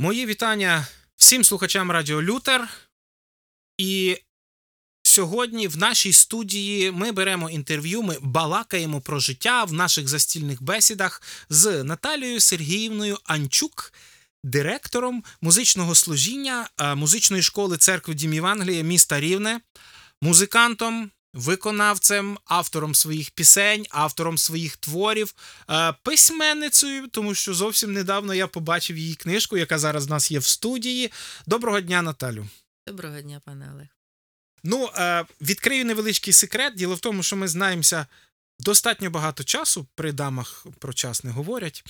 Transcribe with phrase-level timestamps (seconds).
[0.00, 2.68] Мої вітання всім слухачам Радіо Лютер.
[3.78, 4.16] І
[5.02, 11.22] сьогодні в нашій студії ми беремо інтерв'ю, ми балакаємо про життя в наших застільних бесідах
[11.48, 13.92] з Наталією Сергіївною Анчук,
[14.44, 19.60] директором музичного служіння е, музичної школи церкви Дім Євангелія міста Рівне,
[20.22, 21.10] музикантом.
[21.34, 25.34] Виконавцем, автором своїх пісень, автором своїх творів,
[25.70, 30.38] е, письменницею, тому що зовсім недавно я побачив її книжку, яка зараз в нас є
[30.38, 31.12] в студії.
[31.46, 32.48] Доброго дня, Наталю.
[32.86, 33.86] Доброго дня, пане Олег.
[34.64, 36.74] Ну, е, відкрию невеличкий секрет.
[36.74, 38.06] Діло в тому, що ми знаємося
[38.58, 39.86] достатньо багато часу.
[39.94, 41.84] При дамах про час не говорять,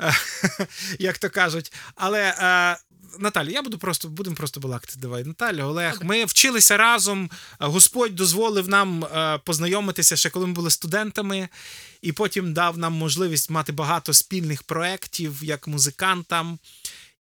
[0.00, 0.12] е,
[0.98, 1.72] як то кажуть.
[1.94, 2.76] Але е,
[3.18, 4.92] Наталя, я буду просто будемо просто балакати.
[4.96, 5.98] Давай, Наталя, Олег.
[6.02, 7.30] Ми вчилися разом.
[7.58, 11.48] Господь дозволив нам е, познайомитися ще коли ми були студентами,
[12.02, 16.58] і потім дав нам можливість мати багато спільних проєктів як музикантам.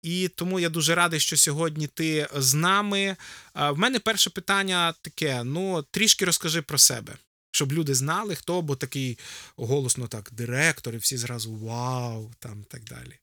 [0.02, 3.16] І тому я дуже радий, що сьогодні ти з нами.
[3.53, 7.16] А, В мене перше питання таке: ну, трішки розкажи про себе,
[7.52, 9.20] щоб люди знали, хто, бо такий
[9.55, 13.20] голосно так, директор, і всі зразу вау, там так далі.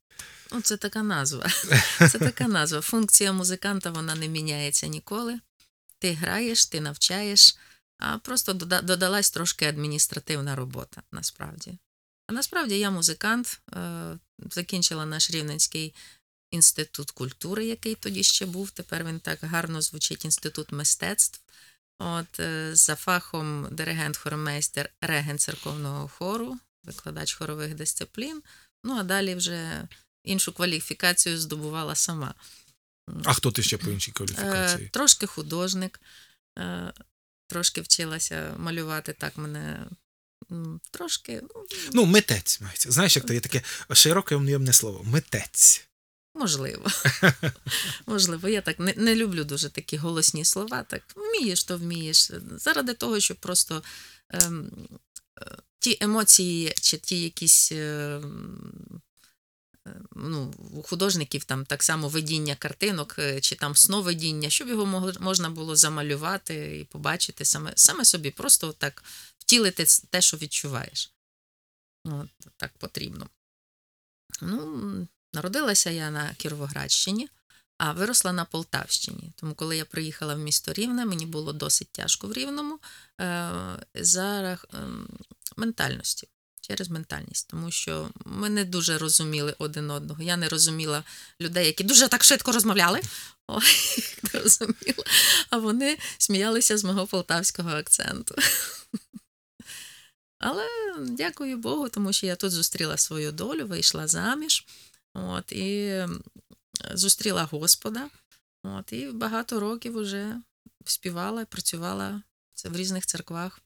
[0.52, 1.46] Ну, це така назва.
[1.98, 2.80] Це така назва.
[2.80, 5.40] Функція музиканта вона не міняється ніколи.
[5.98, 7.56] Ти граєш, ти навчаєш,
[7.98, 11.78] а просто дода- додалась трошки адміністративна робота, насправді.
[12.26, 14.18] А насправді я музикант, е,
[14.50, 15.94] закінчила наш Рівненський
[16.50, 18.70] інститут культури, який тоді ще був.
[18.70, 21.40] Тепер він так гарно звучить інститут мистецтв.
[21.98, 28.42] От е, за фахом диригент хормейстер регент церковного хору, викладач хорових дисциплін.
[28.84, 29.88] Ну а далі вже
[30.28, 32.34] іншу кваліфікацію здобувала сама.
[33.24, 34.88] А хто ти ще по іншій Е, кваліфікації?
[34.88, 36.00] трошки художник,
[36.58, 36.92] е,
[37.46, 39.86] трошки вчилася малювати так мене.
[40.90, 42.90] Трошки, ну, Ну, митець мається.
[42.90, 43.62] Знаєш, як то є таке
[43.92, 45.04] широке об'ємне слово.
[45.04, 45.84] Митець.
[46.34, 46.86] можливо.
[48.06, 50.82] можливо, я так не, не люблю дуже такі голосні слова.
[50.82, 52.30] Так вмієш, то вмієш.
[52.56, 53.82] Заради того, щоб просто
[54.30, 54.70] ем,
[55.42, 57.72] е, ті емоції чи ті якісь.
[57.72, 58.20] е,
[60.16, 64.86] Ну, у художників там так само видіння картинок е, чи там сновидіння, щоб його
[65.20, 69.04] можна було замалювати і побачити саме, саме собі, просто так
[69.38, 71.12] втілити те, що відчуваєш.
[72.04, 73.28] От, так потрібно.
[74.42, 77.28] Ну, народилася я на Кіровоградщині,
[77.78, 79.32] а виросла на Полтавщині.
[79.36, 82.78] Тому, коли я приїхала в місто Рівне, мені було досить тяжко в Рівному
[83.20, 83.50] е,
[83.94, 85.08] за ем,
[85.56, 86.28] ментальності.
[86.70, 90.22] Через ментальність, тому що ми не дуже розуміли один одного.
[90.22, 91.04] Я не розуміла
[91.40, 93.00] людей, які дуже так швидко розмовляли.
[93.48, 93.62] Ой,
[94.32, 95.04] не розуміла.
[95.50, 98.34] А вони сміялися з мого полтавського акценту.
[100.38, 100.66] Але
[100.98, 104.66] дякую Богу, тому що я тут зустріла свою долю, вийшла заміж.
[105.14, 106.06] От, і
[106.94, 108.10] зустріла Господа.
[108.62, 110.36] От, і багато років вже
[110.84, 112.22] співала, працювала
[112.64, 113.60] в різних церквах.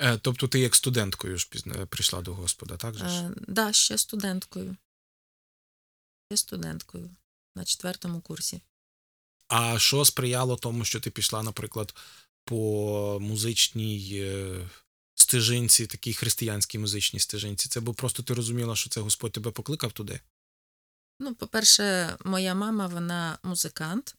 [0.00, 1.48] Е, тобто ти як студенткою ж
[1.88, 3.14] прийшла до Господа, так же ж?
[3.14, 4.76] Е, да, ще студенткою.
[6.30, 7.10] Ще студенткою
[7.56, 8.60] на четвертому курсі.
[9.48, 11.94] А що сприяло тому, що ти пішла, наприклад,
[12.44, 14.68] по музичній е,
[15.14, 17.68] стежинці, такій християнській музичній стежинці?
[17.68, 20.20] Це був просто ти розуміла, що це Господь тебе покликав туди?
[21.18, 24.16] Ну, по-перше, моя мама, вона музикант,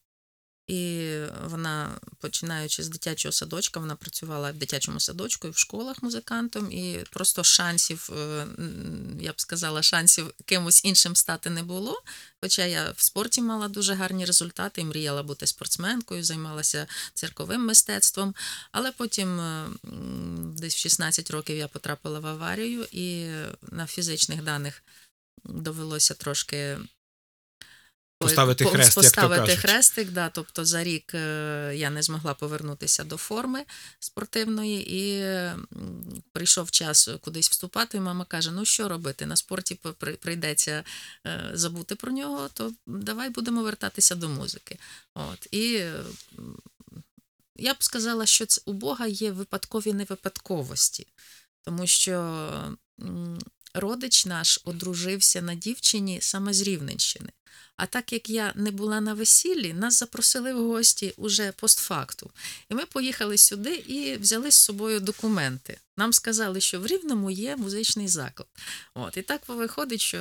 [0.71, 6.71] і вона, починаючи з дитячого садочка, вона працювала в дитячому садочку і в школах музикантом,
[6.71, 8.47] і просто шансів, е,
[9.21, 12.03] я б сказала, шансів кимось іншим стати не було.
[12.41, 18.35] Хоча я в спорті мала дуже гарні результати, і мріяла бути спортсменкою, займалася цирковим мистецтвом.
[18.71, 19.67] Але потім, е,
[20.55, 23.27] десь в 16 років, я потрапила в аварію, і
[23.71, 24.83] на фізичних даних
[25.43, 26.77] довелося трошки
[28.21, 29.59] Поставити по- хрест, як то поставити кажуть.
[29.59, 33.63] хрестик, да, тобто за рік е, я не змогла повернутися до форми
[33.99, 35.25] спортивної, і
[36.31, 37.97] прийшов час кудись вступати.
[37.97, 39.25] І мама каже: ну що робити?
[39.25, 39.79] На спорті
[40.21, 40.83] прийдеться
[41.27, 44.77] е, забути про нього, то давай будемо вертатися до музики.
[45.15, 45.85] От, і
[47.55, 51.07] я б сказала, що у Бога є випадкові невипадковості,
[51.61, 52.49] тому що
[53.73, 57.29] родич наш одружився на дівчині саме з Рівненщини.
[57.77, 62.31] А так як я не була на весіллі, нас запросили в гості уже постфакту.
[62.69, 65.77] І ми поїхали сюди і взяли з собою документи.
[65.97, 68.49] Нам сказали, що в Рівному є музичний заклад.
[68.93, 70.17] От, і так виходить, що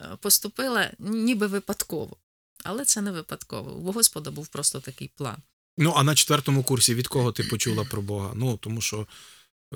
[0.00, 2.16] е, поступила ніби випадково.
[2.64, 3.70] Але це не випадково.
[3.70, 5.36] У Господа був просто такий план.
[5.78, 8.32] Ну, а на четвертому курсі від кого ти почула про Бога?
[8.34, 9.06] Ну, тому що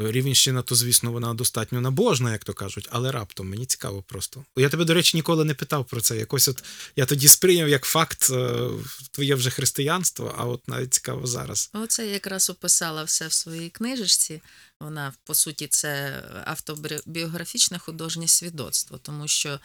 [0.00, 4.44] Рівенщина, то, звісно, вона достатньо набожна, як то кажуть, але раптом мені цікаво просто.
[4.56, 6.16] Я тебе, до речі, ніколи не питав про це.
[6.16, 6.64] Якось от
[6.96, 8.68] я тоді сприйняв як факт е,
[9.10, 11.70] твоє вже християнство, а от навіть цікаво зараз.
[11.72, 14.42] Оце я якраз описала все в своїй книжечці.
[14.80, 19.60] Вона, по суті, це автобіографічне художнє свідоцтво, тому що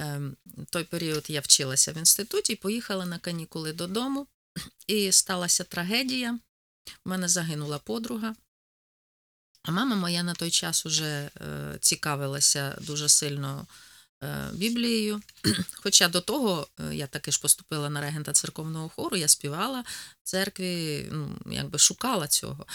[0.00, 0.20] е,
[0.70, 4.26] той період я вчилася в інституті, поїхала на канікули додому,
[4.86, 6.38] і сталася трагедія.
[7.04, 8.34] У мене загинула подруга.
[9.62, 13.66] А мама моя на той час уже е, цікавилася дуже сильно
[14.22, 15.22] е, Біблією.
[15.82, 19.84] Хоча до того е, я таки ж поступила на регента церковного хору, я співала в
[20.22, 22.66] церкві, ну, якби шукала цього.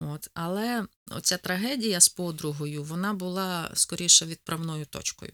[0.00, 0.30] От.
[0.34, 5.32] Але оця трагедія з подругою, вона була скоріше відправною точкою.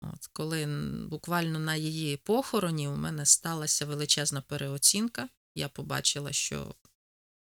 [0.00, 0.66] От, Коли
[1.10, 6.74] буквально на її похороні у мене сталася величезна переоцінка, я побачила, що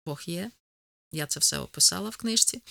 [0.07, 0.51] Бог є.
[1.13, 2.63] Я це все описала в книжці.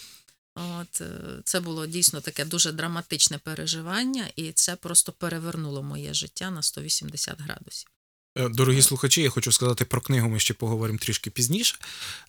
[0.55, 6.51] От, е, це було дійсно таке дуже драматичне переживання, і це просто перевернуло моє життя
[6.51, 7.89] на 180 градусів.
[8.37, 11.75] Е, Дорогі слухачі, я хочу сказати про книгу, ми ще поговоримо трішки пізніше.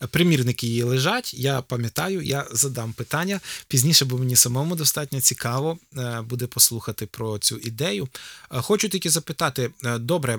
[0.03, 1.35] Е, Примірники її лежать.
[1.35, 7.39] Я пам'ятаю, я задам питання пізніше, бо мені самому достатньо цікаво е, буде послухати про
[7.39, 8.09] цю ідею.
[8.51, 10.39] Хочу тільки запитати: добре,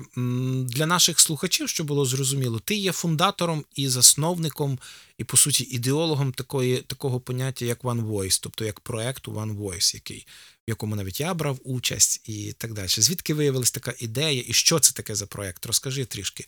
[0.64, 4.78] для наших слухачів, щоб було зрозуміло, ти є фундатором і засновником,
[5.18, 9.94] і по суті ідеологом такої, такого поняття, як One Voice, тобто як проекту One Voice,
[9.94, 10.26] який
[10.70, 12.88] якому навіть я брав участь і так далі.
[12.88, 15.66] Звідки виявилась така ідея, і що це таке за проект?
[15.66, 16.46] Розкажи трішки.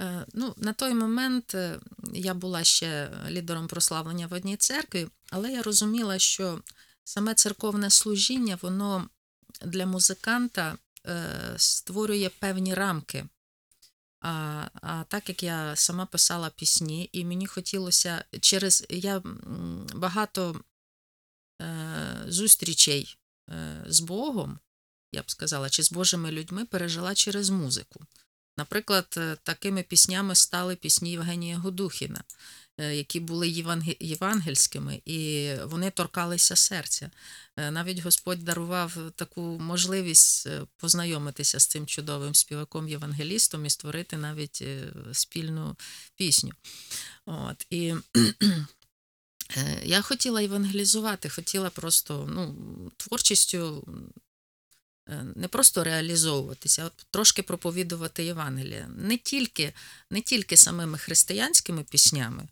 [0.00, 1.80] Е, Ну, на той момент е,
[2.12, 6.60] я була ще лідером прославлення в одній церкві, але я розуміла, що
[7.04, 9.08] саме церковне служіння, воно
[9.64, 13.24] для музиканта е, створює певні рамки.
[14.20, 19.22] А, а так як я сама писала пісні, і мені хотілося через я
[19.94, 20.60] багато
[22.28, 23.16] зустрічей
[23.50, 24.58] е, з Богом,
[25.12, 28.00] я б сказала, чи з Божими людьми пережила через музику.
[28.58, 32.24] Наприклад, е, такими піснями стали пісні Євгенія Годухіна,
[32.78, 33.64] е, які були
[34.00, 37.10] євангельськими, і вони торкалися серця.
[37.56, 44.16] Е, Навіть Господь дарував таку можливість е, познайомитися з цим чудовим співаком євангелістом і створити
[44.16, 45.76] навіть е, спільну
[46.16, 46.52] пісню.
[47.26, 48.66] От, і е,
[49.82, 52.56] я хотіла евангелізувати, хотіла просто ну,
[52.96, 53.88] творчістю
[55.08, 58.88] е, не просто реалізовуватися, а от трошки проповідувати Євангелія.
[58.96, 59.72] Не тільки,
[60.10, 62.48] не тільки самими християнськими піснями,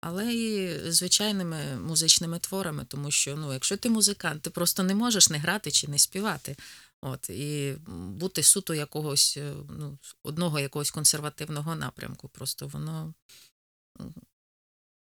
[0.00, 5.30] але і звичайними музичними творами, тому що ну, якщо ти музикант, ти просто не можеш
[5.30, 6.56] не грати чи не співати.
[7.02, 12.28] От, і бути суто якогось е, ну, одного якогось консервативного напрямку.
[12.28, 13.14] Просто воно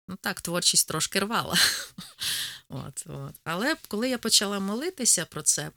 [0.07, 1.57] ну так, творчість трошки рвала.
[2.69, 3.35] От, от.
[3.43, 5.71] Але коли я почала молитися про це,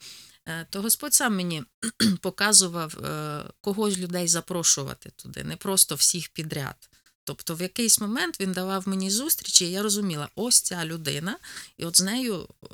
[0.47, 1.65] е, то Господь сам мені
[2.21, 6.89] показував, когось кого з людей запрошувати туди, не просто всіх підряд.
[7.25, 11.39] Тобто в якийсь момент він давав мені зустрічі, і я розуміла, ось ця людина,
[11.77, 12.67] і от з нею е,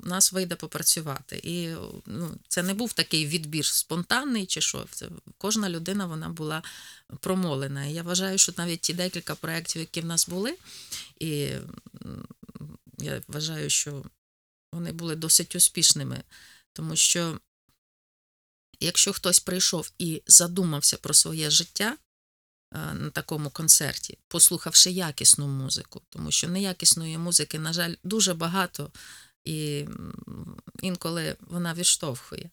[0.00, 1.40] нас вийде попрацювати.
[1.44, 1.74] І
[2.06, 4.86] ну, це не був такий відбір спонтанний чи що.
[4.90, 5.08] Це,
[5.38, 6.62] кожна людина вона була
[7.20, 7.84] промолена.
[7.84, 10.56] І я вважаю, що навіть ті декілька проєктів, які в нас були,
[11.18, 11.48] і
[12.98, 14.02] я вважаю, що
[14.72, 16.22] вони були досить успішними,
[16.72, 17.40] тому що
[18.80, 21.96] якщо хтось прийшов і задумався про своє життя
[22.74, 28.92] е, на такому концерті, послухавши якісну музику, тому що неякісної музики, на жаль, дуже багато,
[29.44, 29.88] і
[30.82, 32.50] інколи вона відштовхує.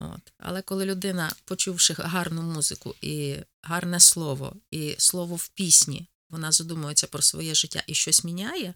[0.00, 0.32] От.
[0.38, 7.06] Але коли людина, почувши гарну музику і гарне слово, і слово в пісні, вона задумується
[7.06, 8.74] про своє життя і щось міняє,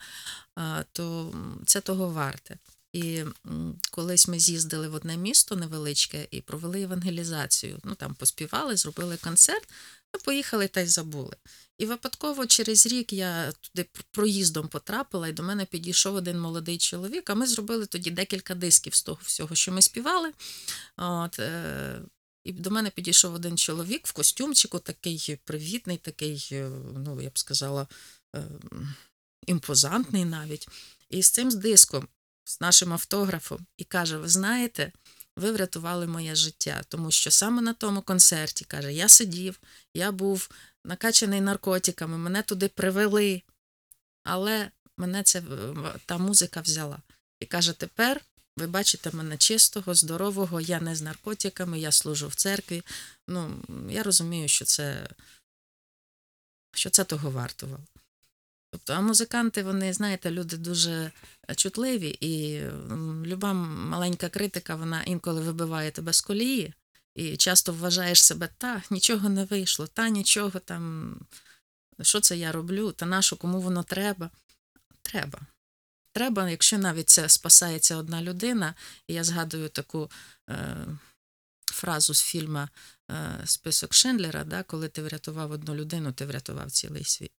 [0.92, 1.34] то
[1.66, 2.58] це того варте.
[2.92, 3.24] І
[3.90, 7.78] колись ми з'їздили в одне місто невеличке і провели евангелізацію.
[7.84, 9.68] Ну там поспівали, зробили концерт,
[10.18, 11.36] поїхали та й забули.
[11.78, 17.30] І випадково через рік я туди проїздом потрапила, і до мене підійшов один молодий чоловік.
[17.30, 20.32] А ми зробили тоді декілька дисків з того всього, що ми співали.
[20.96, 22.00] От, е,
[22.44, 27.38] і до мене підійшов один чоловік в костюмчику, такий привітний, такий, е, ну я б
[27.38, 27.86] сказала,
[28.36, 28.44] е,
[29.46, 30.68] імпозантний навіть.
[31.10, 32.08] І з цим диском,
[32.44, 34.92] з нашим автографом, і каже: Ви знаєте,
[35.38, 39.60] ви врятували моє життя, тому що саме на тому концерті каже, я сидів,
[39.94, 40.50] я був
[40.84, 43.42] накачаний наркотиками, мене туди привели,
[44.24, 45.42] але мене це
[46.06, 46.98] та музика взяла.
[47.40, 48.20] І каже: тепер
[48.56, 52.82] ви бачите мене чистого, здорового, я не з наркотиками, я служу в церкві.
[53.28, 55.08] Ну, я розумію, що це,
[56.72, 57.84] що це того вартувало.
[58.70, 61.12] Тобто, а музиканти, вони, знаєте, люди дуже
[61.56, 62.62] чутливі, і
[63.26, 66.74] люба маленька критика, вона інколи вибиває тебе з колії,
[67.14, 71.14] і часто вважаєш себе, та нічого не вийшло, та нічого там,
[72.02, 74.30] що це я роблю, та нащо, кому воно треба.
[75.02, 75.40] Треба.
[76.12, 78.74] Треба, якщо навіть це спасається одна людина,
[79.06, 80.10] і я згадую таку
[80.50, 80.76] е,
[81.72, 82.68] фразу з фільму
[83.10, 87.32] е, Список Шиндлера, да, коли ти врятував одну людину, ти врятував цілий світ.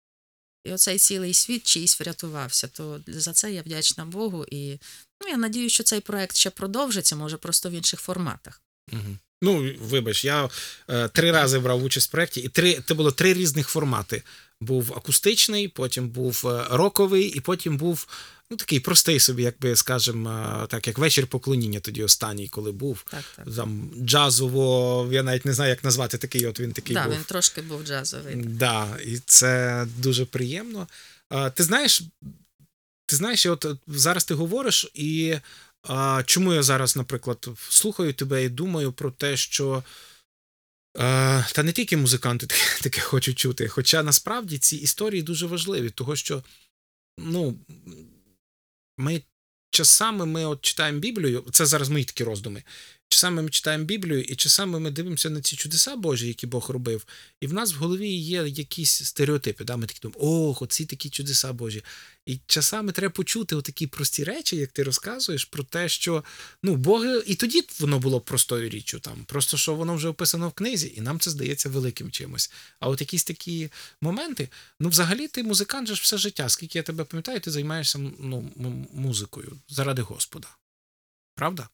[0.65, 4.47] І оцей цілий світ чийсь врятувався, то за це я вдячна Богу.
[4.51, 4.79] І
[5.23, 8.63] ну, я надію, що цей проект ще продовжиться, може, просто в інших форматах.
[8.93, 9.17] Угу.
[9.43, 10.49] Ну, вибач, я
[10.91, 14.23] е, три рази брав участь в проєкті, і три, це було три різних формати.
[14.61, 18.07] Був акустичний, потім був е, роковий, і потім був
[18.51, 20.31] ну, такий простий собі, якби скажемо,
[20.65, 23.05] е, так, як вечір поклоніння тоді останній, коли був.
[23.11, 23.55] Так, так.
[23.57, 27.15] Там джазово, я навіть не знаю, як назвати такий, от він такий да, був.
[27.15, 28.37] він трошки був джазовий.
[28.37, 30.89] Да, і це дуже приємно.
[31.29, 32.03] А, ти знаєш,
[33.07, 35.37] ти знаєш, от зараз ти говориш, і
[35.83, 39.83] а, чому я зараз, наприклад, слухаю тебе і думаю про те, що.
[41.01, 43.69] А, та не тільки музиканти таке, таке хочуть чути.
[43.69, 46.45] Хоча насправді ці історії дуже важливі, тому що
[47.19, 47.59] ну,
[48.99, 49.23] ми
[49.71, 52.63] часами ми от читаємо Біблію, це зараз мої такі роздуми.
[53.09, 57.07] Часами ми читаємо Біблію, і часами ми дивимося на ці чудеса Божі, які Бог робив,
[57.41, 59.65] і в нас в голові є якісь стереотипи.
[59.65, 59.77] Да?
[59.77, 61.85] Ми такі думаємо, ох, оці такі чудеса Божі.
[62.27, 66.25] І часами треба почути отакі прості речі, як ти розказуєш, про те, що
[66.63, 70.53] ну, Бог, і тоді воно було простою річчю, там, просто що воно вже описано в
[70.53, 72.53] книзі, і нам це здається великим чимось.
[72.81, 74.49] А от якісь такі моменти,
[74.81, 76.49] ну, взагалі, ти музикант же ж все життя.
[76.49, 78.53] Скільки я тебе пам'ятаю, ти займаєшся ну,
[78.93, 80.49] музикою заради Господа.
[81.35, 81.69] Правда?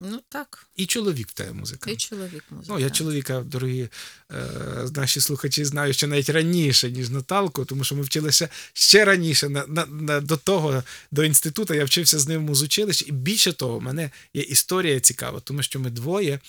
[0.00, 1.96] Ну так, І чоловік в тебе музикант.
[1.96, 2.68] і чоловік музикант.
[2.68, 3.88] Ну, я чоловіка, дорогі
[4.32, 4.48] е,
[4.94, 9.66] наші слухачі, знаю, що навіть раніше, ніж Наталку, тому що ми вчилися ще раніше на,
[9.66, 13.04] на, на, до того, до інституту, я вчився з ним в музучилищі.
[13.04, 16.40] І більше того, в мене є історія цікава, тому що ми двоє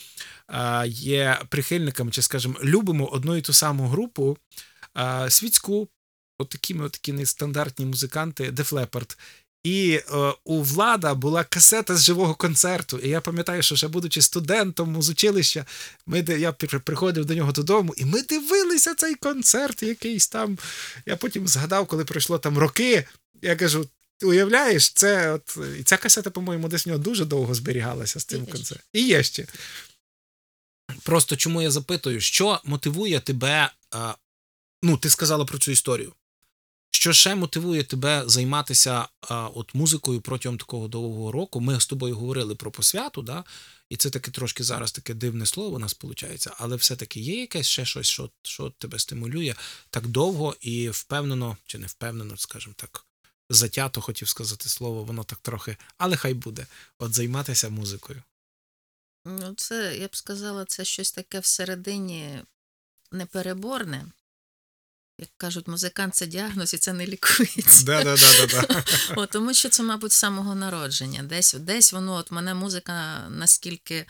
[0.49, 4.37] е, є прихильниками, чи, скажімо, любимо одну і ту саму групу
[4.97, 5.89] е, світську,
[6.37, 9.17] от такими от такі нестандартні музиканти, Leppard.
[9.63, 12.97] І е, у влада була касета з живого концерту.
[12.97, 15.65] І я пам'ятаю, що ще будучи студентом музучилища,
[16.05, 20.57] ми, я приходив до нього додому, і ми дивилися цей концерт якийсь там.
[21.05, 23.07] Я потім згадав, коли пройшло там роки.
[23.41, 23.89] Я кажу:
[24.23, 28.45] уявляєш, це от і ця касета, по-моєму, десь в нього дуже довго зберігалася з цим
[28.45, 28.87] концертом.
[28.93, 29.45] І є ще.
[31.03, 33.71] Просто чому я запитую, що мотивує тебе?
[33.95, 34.13] е,
[34.83, 36.13] ну, ти сказала про цю історію.
[36.91, 41.61] Що ще мотивує тебе займатися а, от музикою протягом такого довгого року?
[41.61, 43.43] Ми з тобою говорили про посвяту, да?
[43.89, 47.67] і це таке трошки зараз таке дивне слово у нас виходить, але все-таки є якесь
[47.67, 49.55] ще щось, що, що тебе стимулює
[49.89, 53.05] так довго і впевнено, чи не впевнено, скажімо так,
[53.49, 56.67] затято хотів сказати слово, воно так трохи, але хай буде,
[56.99, 58.23] от займатися музикою.
[59.25, 62.43] Ну, це, я б сказала, це щось таке всередині
[63.11, 64.05] непереборне.
[65.19, 67.85] Як кажуть, музикант це діагноз і це не лікується.
[67.85, 68.83] Да-да-да-да-да.
[69.15, 71.23] О, тому що це, мабуть, з самого народження.
[71.23, 74.05] Десь, десь воно, от мене музика наскільки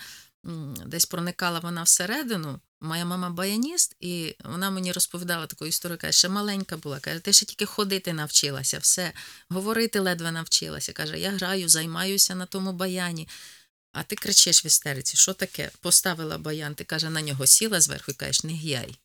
[0.86, 2.60] десь проникала вона всередину.
[2.82, 7.00] Моя мама баяніст, і вона мені розповідала таку історію, каже, ще маленька була.
[7.00, 9.12] Каже, ти ще тільки ходити навчилася, все,
[9.50, 10.94] говорити ледве навчилася.
[10.94, 13.28] Каже, я граю, займаюся на тому баяні.
[13.92, 15.72] А ти кричиш в істериці, що таке?
[15.82, 18.98] Поставила баян, ти каже, на нього сіла зверху і кажеш, не гяй.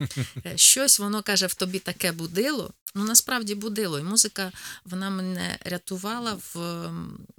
[0.46, 2.72] Е, Щось воно каже, в тобі таке будило.
[2.94, 3.98] Ну насправді будило.
[3.98, 4.52] І музика
[4.84, 6.56] вона мене рятувала в,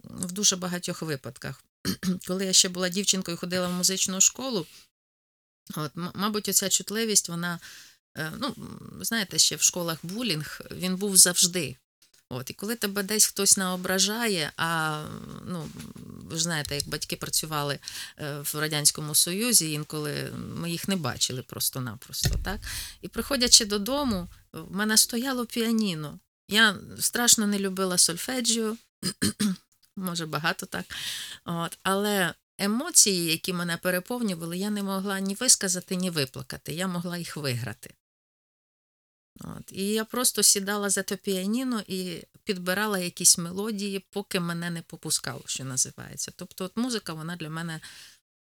[0.04, 1.64] в дуже багатьох випадках.
[2.28, 4.68] Коли я ще була дівчинкою, ходила в музичну школу.
[5.76, 7.60] От, мабуть, оця чутливість, вона,
[8.18, 8.56] е, ну,
[9.02, 11.78] знаєте, ще в школах булінг він був завжди.
[12.30, 15.02] От, і коли тебе десь хтось наображає, а
[15.46, 15.70] ну,
[16.06, 17.80] ви ж знаєте, як батьки працювали
[18.20, 22.40] е, в Радянському Союзі, інколи ми їх не бачили просто-напросто.
[22.44, 22.60] Так?
[23.02, 26.20] І приходячи додому, в мене стояло піаніно.
[26.50, 28.78] Я страшно не любила сольфеджіо,
[29.96, 30.86] може багато так.
[31.46, 36.74] От, але емоції, які мене переповнювали, я не могла ні висказати, ні виплакати.
[36.74, 37.94] Я могла їх виграти.
[39.40, 39.72] От.
[39.72, 45.42] І я просто сідала за те піаніно і підбирала якісь мелодії, поки мене не попускало,
[45.46, 46.32] що називається.
[46.36, 47.82] Тобто, от музика, вона для мене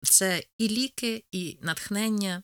[0.03, 2.43] це і ліки, і натхнення.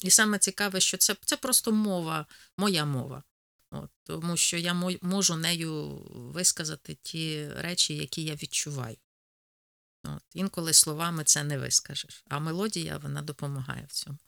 [0.00, 2.26] І саме цікаве, що це, це просто мова,
[2.58, 3.22] моя мова.
[3.70, 8.96] От, тому що я можу нею висказати ті речі, які я відчуваю.
[10.04, 14.18] От, інколи словами це не вискажеш, а мелодія вона допомагає в цьому.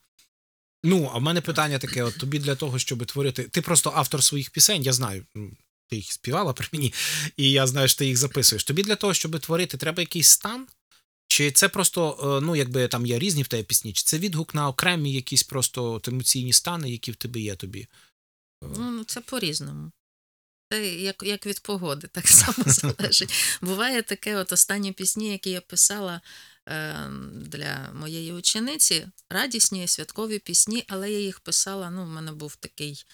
[0.87, 3.43] Ну, а в мене питання таке: от тобі для того, щоб творити.
[3.43, 5.25] Ти просто автор своїх пісень, я знаю.
[5.35, 5.51] ну,
[5.89, 6.93] Ти їх співала при мені,
[7.37, 8.63] і я знаю, що ти їх записуєш.
[8.63, 10.67] Тобі для того, щоб творити, треба якийсь стан?
[11.27, 14.55] Чи це просто, е, ну, якби там є різні в тебе пісні, чи це відгук
[14.55, 17.87] на окремі якісь просто емоційні стани, які в тебе є тобі?
[18.61, 19.91] Ну, це по-різному.
[20.71, 23.33] Це як, як від погоди, так само залежить.
[23.61, 26.21] Буває таке, от останні пісні, які я писала
[27.31, 31.89] для моєї учениці, радісні святкові пісні, але я їх писала.
[31.89, 33.05] Ну, в мене був такий,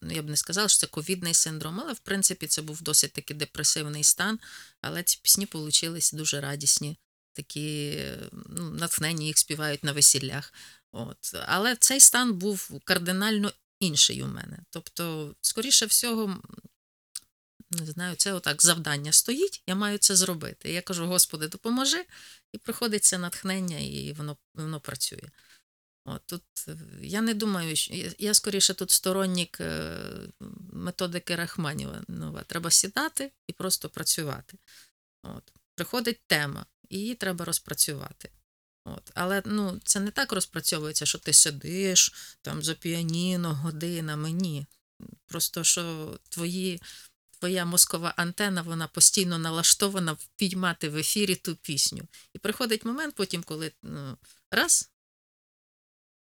[0.00, 3.12] ну я б не сказала, що це ковідний синдром, але в принципі це був досить
[3.12, 4.38] таки депресивний стан.
[4.80, 6.98] Але ці пісні получились дуже радісні,
[7.32, 8.00] такі
[8.32, 10.52] ну, натхнені їх співають на весіллях.
[10.92, 11.34] От.
[11.46, 14.58] Але цей стан був кардинально інший у мене.
[14.70, 16.42] Тобто, скоріше всього,
[17.70, 20.72] не знаю, це отак завдання стоїть, я маю це зробити.
[20.72, 22.04] Я кажу, Господи, допоможи,
[22.56, 25.28] і приходить це натхнення, і воно, воно працює.
[26.04, 29.98] От, тут е, я не думаю, що я, я скоріше тут сторонник е,
[30.72, 32.02] методики Рахманіва.
[32.08, 34.58] Ну, треба сідати і просто працювати.
[35.22, 35.52] От.
[35.74, 38.30] Приходить тема, і її треба розпрацювати.
[38.84, 39.10] От.
[39.14, 44.30] Але ну, це не так розпрацьовується, що ти сидиш там за піаніно годинами.
[44.30, 44.66] Ні.
[45.26, 46.82] Просто що твої,
[47.46, 52.08] твоя мозкова антена вона постійно налаштована впіймати в ефірі ту пісню.
[52.34, 54.16] І приходить момент потім, коли ну,
[54.50, 54.90] раз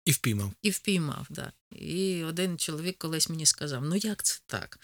[0.06, 0.52] І впіймав.
[0.62, 1.28] і впіймав.
[1.30, 1.52] Да.
[1.72, 4.80] І один чоловік колись мені сказав: ну як це так?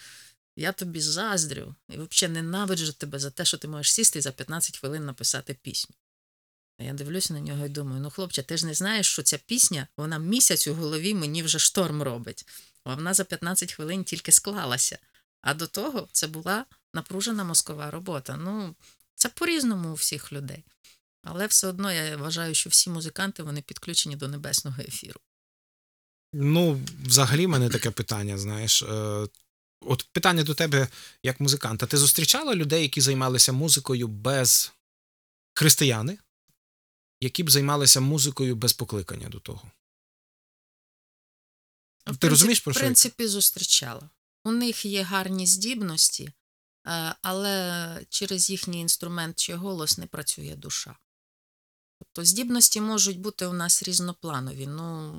[0.56, 4.32] Я тобі заздрю і взагалі ненавиджу тебе за те, що ти можеш сісти і за
[4.32, 5.96] 15 хвилин написати пісню.
[6.78, 9.38] А я дивлюся на нього і думаю: ну, хлопче, ти ж не знаєш, що ця
[9.38, 12.46] пісня, вона місяць у голові мені вже шторм робить.
[12.84, 14.98] А вона за 15 хвилин тільки склалася.
[15.46, 18.36] А до того це була напружена мозкова робота.
[18.36, 18.74] Ну,
[19.14, 20.64] це по-різному у всіх людей.
[21.22, 25.20] Але все одно я вважаю, що всі музиканти вони підключені до небесного ефіру.
[26.32, 28.82] Ну, взагалі, в мене таке питання, знаєш.
[28.82, 29.26] Е,
[29.80, 30.88] от питання до тебе
[31.22, 31.86] як музиканта.
[31.86, 34.72] Ти зустрічала людей, які займалися музикою без
[35.54, 36.18] християни,
[37.20, 39.70] які б займалися музикою без покликання до того?
[42.06, 42.86] В Ти принцип- розумієш, про що я?
[42.86, 44.10] принципі, зустрічала.
[44.46, 50.96] У них є гарні здібності, е, але через їхній інструмент чи голос не працює душа.
[51.98, 54.66] Тобто здібності можуть бути у нас різнопланові.
[54.66, 55.12] Ну,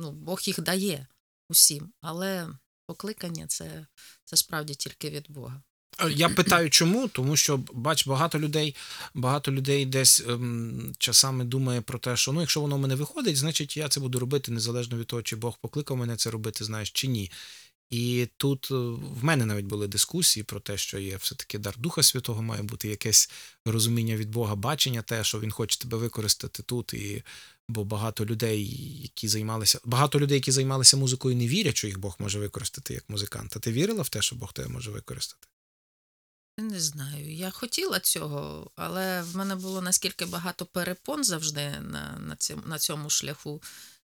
[0.00, 1.06] ну Бог їх дає
[1.48, 2.48] усім, але
[2.86, 3.86] покликання це,
[4.24, 5.62] це справді тільки від Бога.
[5.98, 7.08] Е, Я питаю, чому?
[7.08, 8.76] Тому що бач, багато людей,
[9.14, 13.36] багато людей десь ем, часами думає про те, що ну, якщо воно в мене виходить,
[13.36, 16.90] значить я це буду робити незалежно від того, чи Бог покликав мене це робити, знаєш,
[16.90, 17.30] чи ні.
[17.92, 18.74] І тут е,
[19.20, 22.88] в мене навіть були дискусії про те, що є все-таки дар Духа Святого, має бути
[22.88, 23.30] якесь
[23.64, 26.94] розуміння від Бога, бачення, те, що він хоче тебе використати тут.
[26.94, 27.22] І
[27.68, 28.64] бо багато людей,
[29.02, 33.10] які займалися, багато людей, які займалися музикою, не вірять, що їх Бог може використати як
[33.10, 33.60] музиканта.
[33.60, 35.48] Ти вірила в те, що Бог тебе може використати?
[36.58, 37.34] Не знаю.
[37.34, 42.78] Я хотіла цього, але в мене було наскільки багато перепон завжди на, на, цьому, на
[42.78, 43.62] цьому шляху,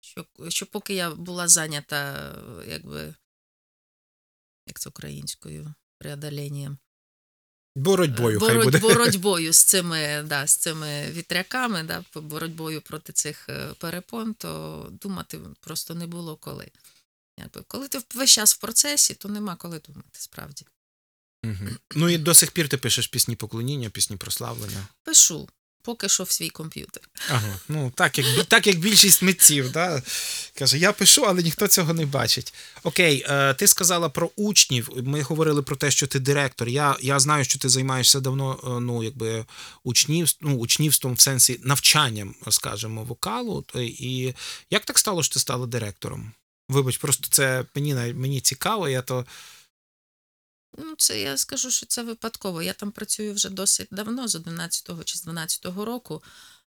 [0.01, 2.31] що, що поки я була зайнята,
[2.67, 3.13] якби,
[4.69, 6.77] як це українською, преодоленням.
[7.75, 8.79] Боротьбою, хай Бороть- буде.
[8.79, 15.39] боротьбою з цими, да, з цими вітряками, да, боротьбою проти цих е, перепон, то думати
[15.59, 16.71] просто не було коли.
[17.39, 20.65] Якби, коли ти весь час в процесі, то нема коли думати, справді.
[21.43, 21.77] Мгм.
[21.95, 24.87] Ну і до сих пір ти пишеш пісні поклоніння, пісні прославлення.
[25.03, 25.49] Пишу,
[25.81, 27.03] поки що в свій комп'ютер.
[27.29, 30.01] Ага, ну так як, так як більшість митців, да?
[30.53, 32.53] каже, я пишу, але ніхто цього не бачить.
[32.83, 34.89] Окей, е, ти сказала про учнів.
[35.03, 36.67] Ми говорили про те, що ти директор.
[36.67, 39.45] Я, я знаю, що ти займаєшся давно е, ну, якби,
[39.83, 43.65] учнів, ну, учнівством в сенсі навчанням, скажімо, вокалу.
[43.75, 44.35] Е, І
[44.69, 46.31] як так стало, що ти стала директором?
[46.69, 49.25] Вибач, просто це мені мені цікаво, я то.
[50.77, 52.61] Ну, це я скажу, що це випадково.
[52.61, 56.23] Я там працюю вже досить давно, з 11-го чи з 12-го року.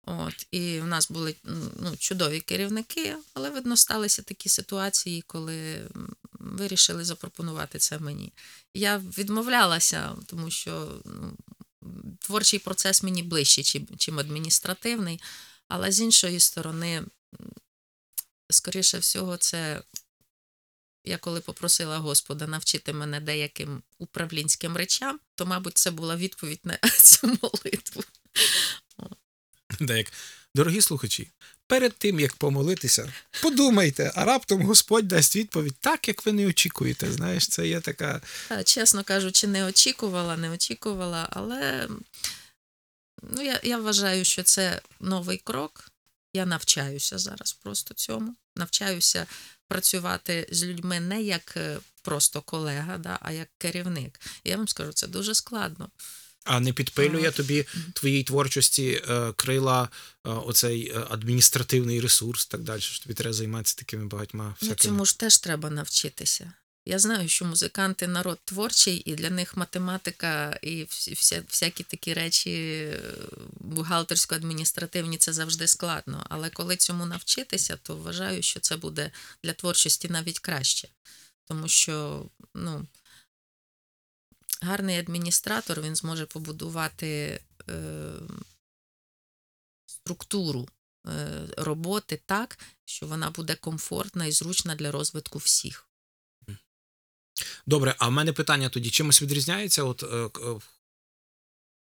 [0.08, 1.34] От, і в нас були
[1.80, 5.88] ну, чудові керівники, але видно, сталися такі ситуації, коли
[6.32, 8.32] вирішили запропонувати це мені.
[8.74, 11.36] Я відмовлялася, тому що ну,
[12.18, 15.20] творчий процес мені ближчий, чим, чим адміністративний.
[15.68, 17.02] Але з іншої сторони,
[18.50, 19.82] скоріше всього, це
[21.06, 26.78] я коли попросила Господа навчити мене деяким управлінським речам, то, мабуть, це була відповідь на
[26.98, 28.04] цю молитву.
[29.80, 30.12] Де як,
[30.54, 31.30] дорогі слухачі,
[31.66, 37.12] перед тим як помолитися, подумайте, а раптом Господь дасть відповідь так, як ви не очікуєте.
[37.12, 38.20] Знаєш, це є така.
[38.64, 41.88] Чесно кажучи, не очікувала, не очікувала, але
[43.22, 45.90] ну, я, я вважаю, що це новий крок.
[46.32, 48.34] Я навчаюся зараз просто цьому.
[48.56, 49.26] Навчаюся
[49.68, 54.20] працювати з людьми не як е, просто колега, да, а як керівник.
[54.44, 55.90] Я вам скажу, це дуже складно.
[56.44, 59.88] А не підпилює тобі твоїй творчості е, крила
[60.26, 62.80] е, оцей адміністративний ресурс, так далі.
[62.80, 64.76] Що тобі треба займатися такими багатьма Ну, всякими.
[64.76, 66.52] цьому ж теж треба навчитися.
[66.88, 72.50] Я знаю, що музиканти народ творчий, і для них математика і вся, всякі такі речі
[72.50, 73.00] е,
[73.60, 76.26] бухгалтерсько-адміністративні це завжди складно.
[76.28, 79.10] Але коли цьому навчитися, то вважаю, що це буде
[79.42, 80.88] для творчості навіть краще.
[81.44, 82.86] Тому що ну,
[84.62, 88.12] гарний адміністратор він зможе побудувати е,
[89.86, 90.68] структуру
[91.06, 95.86] е, роботи так, що вона буде комфортна і зручна для розвитку всіх.
[97.66, 99.82] Добре, а в мене питання тоді: чимось відрізняється?
[99.82, 100.60] От е, е,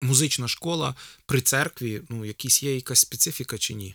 [0.03, 0.95] музична школа
[1.27, 3.95] при церкві, ну, якісь є якась специфіка чи ні?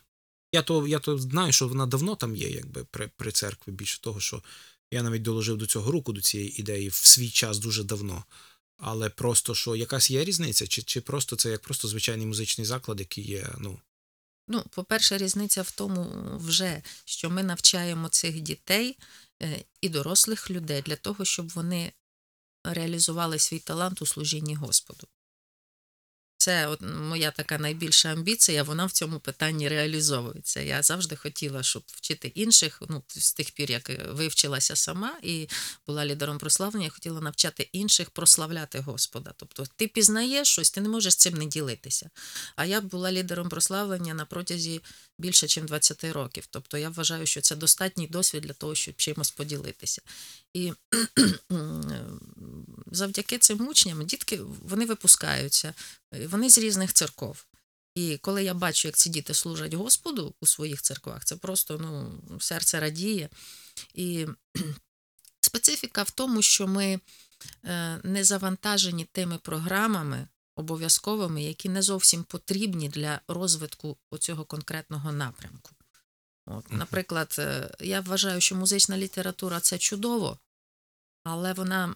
[0.52, 3.72] Я то, я то знаю, що вона давно там є, якби при, при церкві.
[3.72, 4.44] Більше того, що
[4.92, 8.24] я навіть доложив до цього руку, до цієї ідеї в свій час дуже давно.
[8.78, 13.00] Але просто що якась є різниця, чи, чи просто це як просто звичайний музичний заклад,
[13.00, 13.80] який є, ну.
[14.48, 18.98] Ну, по-перше, різниця в тому вже, що ми навчаємо цих дітей
[19.82, 21.94] і дорослих людей для того, щоб вони
[22.64, 25.08] реалізували свій талант у служінні Господу.
[26.46, 30.62] Це от моя така найбільша амбіція, вона в цьому питанні реалізовується.
[30.62, 32.82] Я завжди хотіла, щоб вчити інших.
[32.90, 35.48] Ну, з тих пір, як е, вивчилася сама і
[35.88, 39.34] була лідером прославлення, я хотіла навчати інших прославляти Господа.
[39.38, 42.10] Тобто ти пізнаєш щось, ти не можеш цим не ділитися.
[42.56, 44.82] А я була лідером прославлення на протязі
[45.18, 46.48] більше, ніж 20 років.
[46.50, 50.02] Тобто я вважаю, що це достатній досвід для того, щоб чимось поділитися.
[50.54, 50.74] І
[52.92, 55.74] завдяки цим учням дітки вони випускаються,
[56.12, 57.46] вони з різних церков.
[57.96, 62.22] І коли я бачу, як ці діти служать Господу у своїх церквах, це просто ну,
[62.40, 63.30] серце радіє.
[63.94, 64.28] І
[65.42, 67.00] специфіка в тому, що ми
[67.66, 75.72] е, не завантажені тими програмами обов'язковими, які не зовсім потрібні для розвитку цього конкретного напрямку.
[76.46, 80.40] От, наприклад, е, я вважаю, що музична література це чудово,
[81.24, 81.96] але вона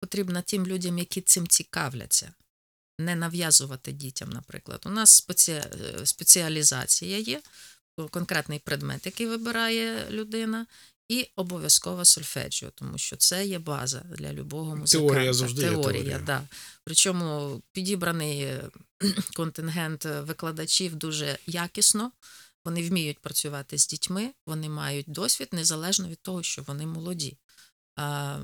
[0.00, 2.32] потрібна тим людям, які цим цікавляться.
[2.98, 4.82] Не нав'язувати дітям, наприклад.
[4.86, 5.52] У нас спеці...
[5.52, 7.42] е, спеціалізація є,
[8.10, 10.66] конкретний предмет, який вибирає людина,
[11.08, 15.14] і обов'язково сольфеджіо, тому що це є база для любого музиканта.
[15.14, 16.18] Теорія завжди є теорія, теорія.
[16.18, 16.48] Да.
[16.84, 18.48] Причому підібраний
[19.36, 22.12] контингент викладачів дуже якісно.
[22.64, 27.36] Вони вміють працювати з дітьми, вони мають досвід незалежно від того, що вони молоді.
[27.96, 28.38] А,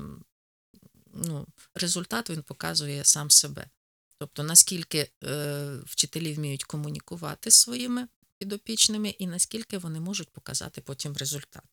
[1.13, 3.69] ну, результат він показує сам себе.
[4.17, 11.17] Тобто, наскільки е, вчителі вміють комунікувати з своїми підопічними, і наскільки вони можуть показати потім
[11.17, 11.63] результат.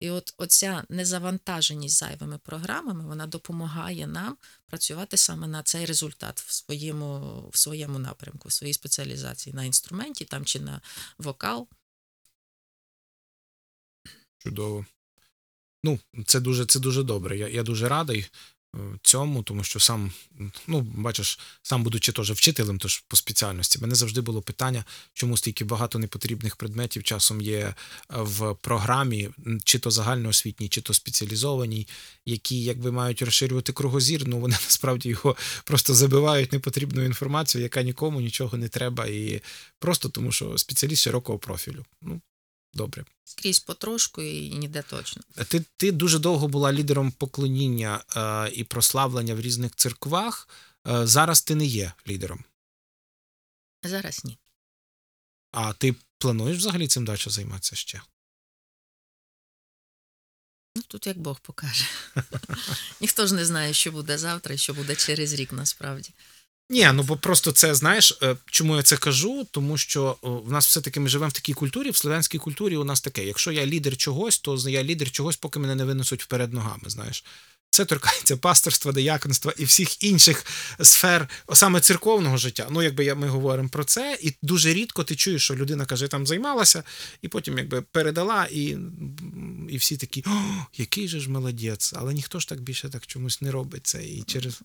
[0.00, 6.52] І от оця незавантаженість зайвими програмами вона допомагає нам працювати саме на цей результат в
[6.52, 10.80] своєму, в своєму напрямку, в своїй спеціалізації на інструменті там чи на
[11.18, 11.68] вокал.
[14.38, 14.86] Чудово.
[15.84, 17.38] Ну, це дуже, це дуже добре.
[17.38, 18.26] Я, я дуже радий
[19.02, 20.12] цьому, тому що сам,
[20.66, 25.64] ну, бачиш, сам будучи теж вчителем, тож по спеціальності, мене завжди було питання, чому стільки
[25.64, 27.74] багато непотрібних предметів часом є е,
[28.08, 29.30] в програмі,
[29.64, 31.86] чи то загальноосвітній, чи то спеціалізованій,
[32.26, 38.20] які якби мають розширювати кругозір, ну вони насправді його просто забивають непотрібною інформацією, яка нікому
[38.20, 39.42] нічого не треба, і
[39.78, 41.84] просто тому, що спеціаліст широкого профілю.
[42.02, 42.20] Ну,
[42.74, 43.04] добре.
[43.24, 45.22] Скрізь потрошку і ніде точно.
[45.48, 50.48] Ти, ти дуже довго була лідером поклоніння е, і прославлення в різних церквах.
[50.88, 52.44] Е, зараз ти не є лідером.
[53.82, 54.38] Зараз ні.
[55.52, 58.02] А ти плануєш взагалі цим далі займатися ще?
[60.76, 61.84] Ну, тут як Бог покаже.
[63.00, 66.10] Ніхто ж не знає, що буде завтра і що буде через рік насправді.
[66.70, 69.46] Ні, ну бо просто це знаєш, е, чому я це кажу?
[69.50, 73.00] Тому що в нас все-таки ми живемо в такій культурі, в слов'янській культурі у нас
[73.00, 73.24] таке.
[73.24, 76.82] Якщо я лідер чогось, то я лідер чогось, поки мене не винесуть вперед ногами.
[76.86, 77.24] Знаєш,
[77.70, 80.46] це торкається пасторства, дияконства і всіх інших
[80.82, 82.66] сфер, саме церковного життя.
[82.70, 86.26] Ну, якби ми говоримо про це, і дуже рідко ти чуєш, що людина каже, там
[86.26, 86.82] займалася,
[87.22, 88.76] і потім якби передала, і,
[89.68, 93.40] і всі такі, о, який же ж молодець, але ніхто ж так більше так чомусь
[93.40, 94.04] не робить це.
[94.04, 94.60] І через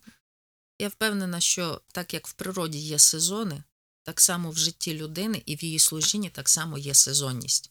[0.84, 3.62] Я впевнена, що так як в природі є сезони,
[4.02, 7.70] так само в житті людини і в її служінні так само є сезонність.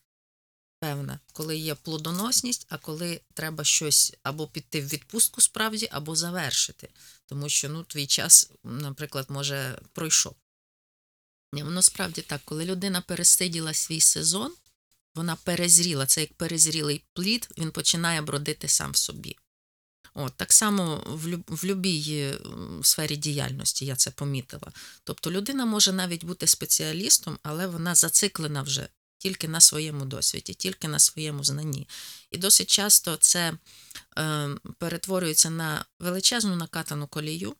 [0.80, 6.90] Певна, коли є плодоносність, а коли треба щось або піти в відпустку справді, або завершити.
[7.26, 10.36] Тому що ну, твій час, наприклад, може пройшов.
[11.52, 14.54] Воно справді так, коли людина пересиділа свій сезон,
[15.16, 16.06] вона перезріла.
[16.06, 19.38] Це як перезрілий плід, він починає бродити сам в собі.
[20.16, 22.38] От, так само в, в любій е,
[22.84, 24.72] сфері діяльності я це помітила.
[25.04, 30.88] Тобто людина може навіть бути спеціалістом, але вона зациклена вже тільки на своєму досвіді, тільки
[30.88, 31.88] на своєму знанні.
[32.32, 33.54] І досить часто це
[34.18, 37.56] е, перетворюється на величезну накатану колію,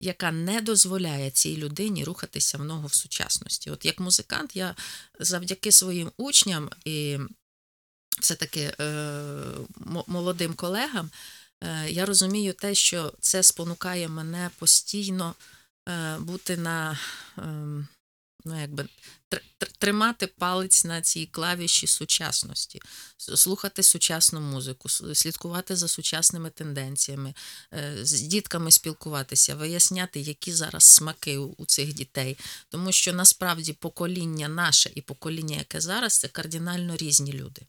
[0.00, 3.70] яка не дозволяє цій людині рухатися в ногу в сучасності.
[3.70, 4.74] От як музикант, я
[5.20, 7.18] завдяки своїм учням і
[8.20, 8.84] все-таки е,
[10.06, 11.10] молодим колегам,
[11.88, 15.34] я розумію те, що це спонукає мене постійно
[15.88, 16.98] е, бути на.
[17.38, 17.42] Е,
[18.44, 18.88] ну, якби
[19.78, 22.82] тримати палець на цій клавіші сучасності,
[23.16, 27.34] слухати сучасну музику, слідкувати за сучасними тенденціями,
[27.74, 32.38] е, з дітками спілкуватися, виясняти, які зараз смаки у цих дітей.
[32.68, 37.62] Тому що насправді покоління наше і покоління, яке зараз, це кардинально різні люди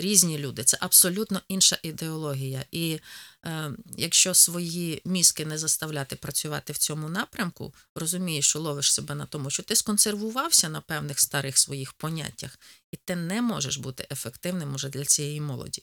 [0.00, 0.64] різні люди.
[0.64, 2.64] Це абсолютно інша ідеологія.
[2.70, 3.00] І
[3.44, 9.26] е, якщо свої мізки не заставляти працювати в цьому напрямку, розумієш, що ловиш себе на
[9.26, 12.58] тому, що ти сконсервувався на певних старих своїх поняттях,
[12.92, 15.82] і ти не можеш бути ефективним уже для цієї молоді.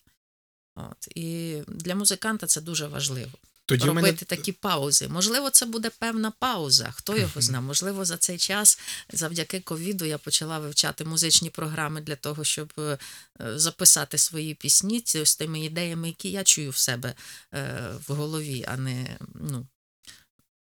[0.76, 1.08] От.
[1.16, 3.32] І для музиканта це дуже важливо.
[3.68, 4.18] Тоді робити мене...
[4.18, 5.08] такі паузи.
[5.08, 6.92] Можливо, це буде певна пауза.
[6.92, 7.64] Хто його знає?
[7.64, 8.80] Можливо, за цей час,
[9.14, 12.98] завдяки ковіду, я почала вивчати музичні програми для того, щоб е,
[13.40, 17.14] записати свої пісні з тими ідеями, які я чую в себе
[17.54, 19.68] е, в голові, а не ну,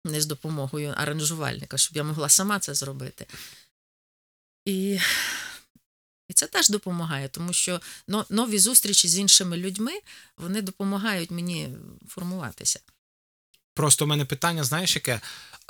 [0.06, 3.26] не з допомогою аранжувальника, щоб я могла сама це зробити.
[4.66, 5.00] І
[6.30, 7.82] і це теж допомагає, тому що
[8.30, 9.92] нові зустрічі з іншими людьми
[10.38, 11.70] вони допомагають мені
[12.08, 12.80] формуватися.
[13.74, 15.22] Просто в мене питання, знаєш, яке?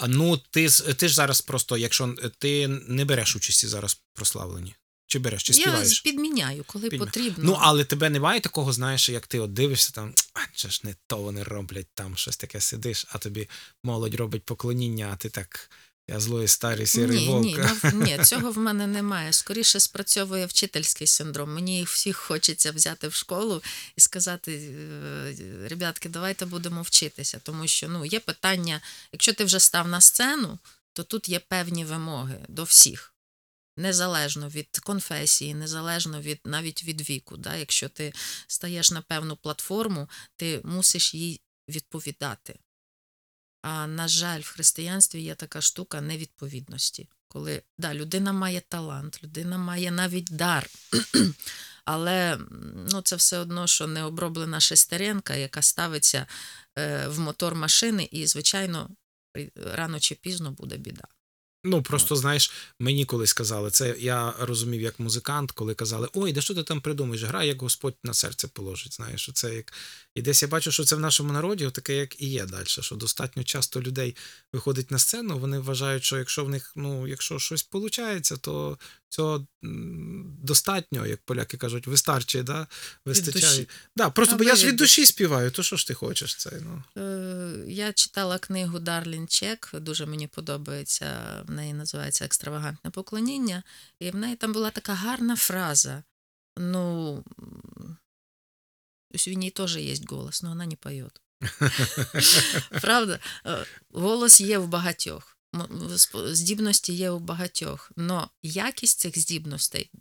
[0.07, 4.75] Ну, ти ти ж зараз просто, якщо ти не береш участі зараз прославлені.
[5.07, 6.01] Чи береш, чи співаєш?
[6.05, 7.05] Я підміняю, коли Підмі...
[7.05, 7.43] потрібно.
[7.43, 10.95] Ну, але тебе немає такого, знаєш, як ти от дивишся там, а це ж не
[11.07, 13.49] то вони роблять, там щось таке сидиш, а тобі
[13.83, 15.69] молодь робить поклоніння, а ти так
[16.07, 17.45] я злої старий сірий ні, вовк.
[17.45, 19.33] Ні, ну, ні, цього в мене немає.
[19.33, 21.53] Скоріше спрацьовує вчительський синдром.
[21.53, 23.61] Мені всіх хочеться взяти в школу
[23.95, 27.39] і сказати: «Е, ребятки, давайте будемо вчитися.
[27.43, 30.59] Тому що ну, є питання, якщо ти вже став на сцену,
[30.93, 33.13] то тут є певні вимоги до всіх.
[33.77, 37.37] Незалежно від конфесії, незалежно від навіть від віку.
[37.37, 37.55] Да?
[37.55, 38.13] Якщо ти
[38.47, 42.59] стаєш на певну платформу, ти мусиш їй відповідати.
[43.61, 49.57] А на жаль, в християнстві є така штука невідповідності, коли да, людина має талант, людина
[49.57, 50.69] має навіть дар.
[51.85, 52.39] Але
[52.91, 56.27] ну, це все одно, що не оброблена шестеренка, яка ставиться
[56.77, 58.89] е, в мотор машини, і, звичайно,
[59.55, 61.07] рано чи пізно буде біда.
[61.67, 66.41] Ну, просто знаєш, мені колись казали, це я розумів як музикант, коли казали, ой, де
[66.41, 67.23] що ти там придумаєш?
[67.23, 68.93] Грай, як Господь на серце положить.
[68.93, 69.73] Знаєш, це як.
[70.15, 72.65] І десь я бачу, що це в нашому народі таке, як і є далі.
[72.65, 74.15] Що достатньо часто людей
[74.53, 78.77] виходить на сцену, вони вважають, що якщо в них, ну, якщо щось виходить, то
[79.09, 79.47] цього
[80.43, 82.67] достатньо, як поляки кажуть, вистачає, да?
[83.05, 83.65] вистачає.
[83.95, 86.35] Да, Просто а бо я ж від душі співаю, то що ж ти хочеш?
[86.35, 86.51] це?
[86.61, 87.01] Ну?
[87.03, 91.05] Е, я читала книгу Дарлін Чек, дуже мені подобається,
[91.57, 93.63] неї називається Екстравагантне поклоніння,
[93.99, 96.03] і в неї там була така гарна фраза.
[96.57, 97.23] Ну,
[99.27, 101.09] у ней теж є голос, але вона не поє.
[102.81, 103.19] Правда?
[103.45, 105.37] Е, голос є в багатьох
[106.13, 109.91] здібності є у багатьох, але якість цих здібностей,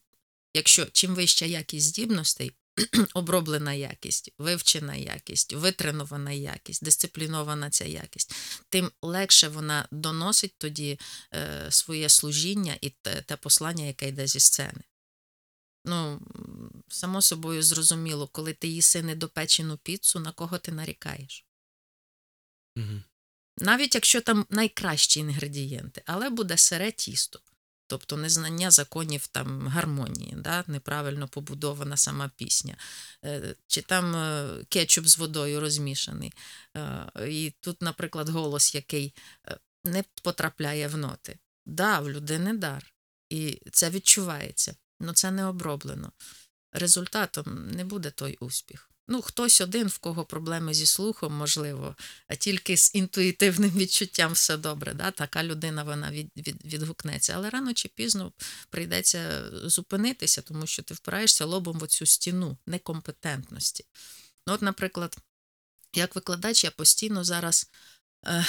[0.55, 2.53] якщо чим вища якість здібностей,
[3.15, 8.35] оброблена якість, вивчена якість, витренована якість, дисциплінована ця якість,
[8.69, 10.99] тим легше вона доносить тоді
[11.35, 14.83] е, своє служіння і те, те послання, яке йде зі сцени.
[15.85, 16.21] Ну,
[16.89, 21.47] само собою зрозуміло, коли ти їси недопечену піцу, на кого ти нарікаєш.
[22.77, 23.03] Угу.
[23.59, 27.41] Навіть якщо там найкращі інгредієнти, але буде сире тісто,
[27.87, 30.65] тобто незнання законів там гармонії, да?
[30.67, 32.77] неправильно побудована сама пісня,
[33.25, 36.33] е, чи там е, кетчуп з водою розмішаний.
[36.77, 39.15] Е, і тут, наприклад, голос, який
[39.85, 41.39] не потрапляє в ноти.
[41.67, 42.95] Да, в людини дар.
[43.31, 46.13] І це відчувається, але це не оброблено.
[46.73, 48.91] Результатом не буде той успіх.
[49.09, 51.97] Ну, хтось один, в кого проблеми зі слухом, можливо,
[52.29, 54.95] а тільки з інтуїтивним відчуттям все добре.
[54.95, 55.11] Да?
[55.11, 57.33] Така людина вона від, від, відгукнеться.
[57.37, 58.33] Але рано чи пізно
[58.71, 63.85] прийдеться зупинитися, тому що ти впираєшся лобом в оцю стіну некомпетентності.
[64.47, 65.17] Ну, От, наприклад,
[65.95, 67.71] як викладач, я постійно зараз.
[68.27, 68.45] Е,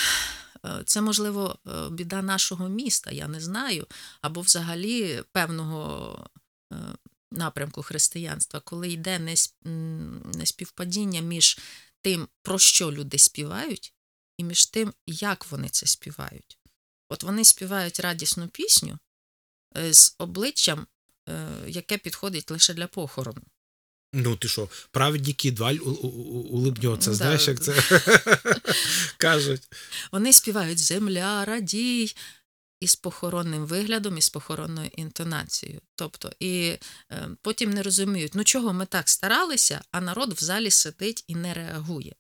[0.86, 3.88] це, можливо, е, біда нашого міста, я не знаю,
[4.22, 6.30] або взагалі певного
[6.74, 6.76] е,
[7.32, 9.38] напрямку християнства, коли йде
[10.34, 11.60] неспівпадіння між
[12.02, 13.94] тим, про що люди співають,
[14.38, 16.58] і між тим, як вони це співають.
[17.10, 19.00] От вони співають радісну пісню
[19.78, 20.88] е, з обличчям,
[21.30, 23.42] е, яке підходить лише для похорону.
[24.14, 27.74] Ну, ти що, праведники дваль у- у- у- улибньоться, знаєш, як це
[29.18, 29.62] кажуть.
[30.12, 32.16] Вони співають Земля, радій
[32.80, 35.82] із похоронним виглядом, і з похоронною інтонацією.
[35.96, 36.78] Тобто, і
[37.12, 41.36] е, потім не розуміють, ну чого ми так старалися, а народ в залі сидить і
[41.36, 42.16] не реагує.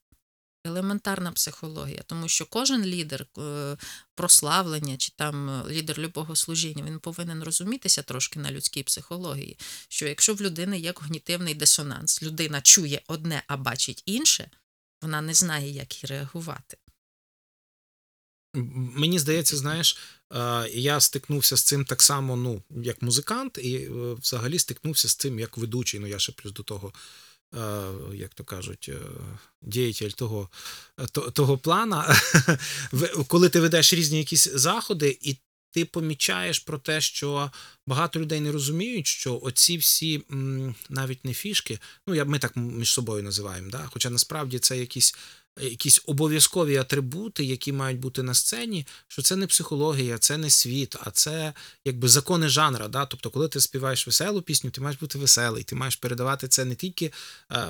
[0.65, 3.77] Елементарна психологія, тому що кожен лідер е,
[4.15, 9.57] прославлення чи там е, лідер любого служіння, він повинен розумітися трошки на людській психології,
[9.89, 14.49] що якщо в людини є когнітивний дисонанс, людина чує одне, а бачить інше,
[15.01, 16.77] вона не знає, як і реагувати.
[18.95, 19.97] Мені здається, знаєш,
[20.33, 23.89] е, я стикнувся з цим так само, ну, як музикант, і е,
[24.21, 25.99] взагалі стикнувся з цим як ведучий.
[25.99, 26.93] Ну, я ще плюс до того,
[27.55, 27.59] е,
[28.13, 28.91] як то кажуть,
[29.61, 30.49] діятель того,
[31.33, 32.15] того плана.
[33.27, 35.37] Коли ти ведеш різні якісь заходи, і
[35.71, 37.51] ти помічаєш про те, що
[37.87, 40.23] багато людей не розуміють, що оці всі
[40.89, 43.89] навіть не фішки, ну ми так між собою називаємо, да?
[43.91, 45.15] хоча насправді це якісь
[45.61, 50.95] якісь обов'язкові атрибути, які мають бути на сцені, що це не психологія, це не світ,
[50.99, 51.53] а це
[51.85, 52.87] якби закони жанра.
[52.87, 53.05] Да?
[53.05, 56.75] Тобто, коли ти співаєш веселу пісню, ти маєш бути веселий, ти маєш передавати це не
[56.75, 57.11] тільки
[57.51, 57.67] е,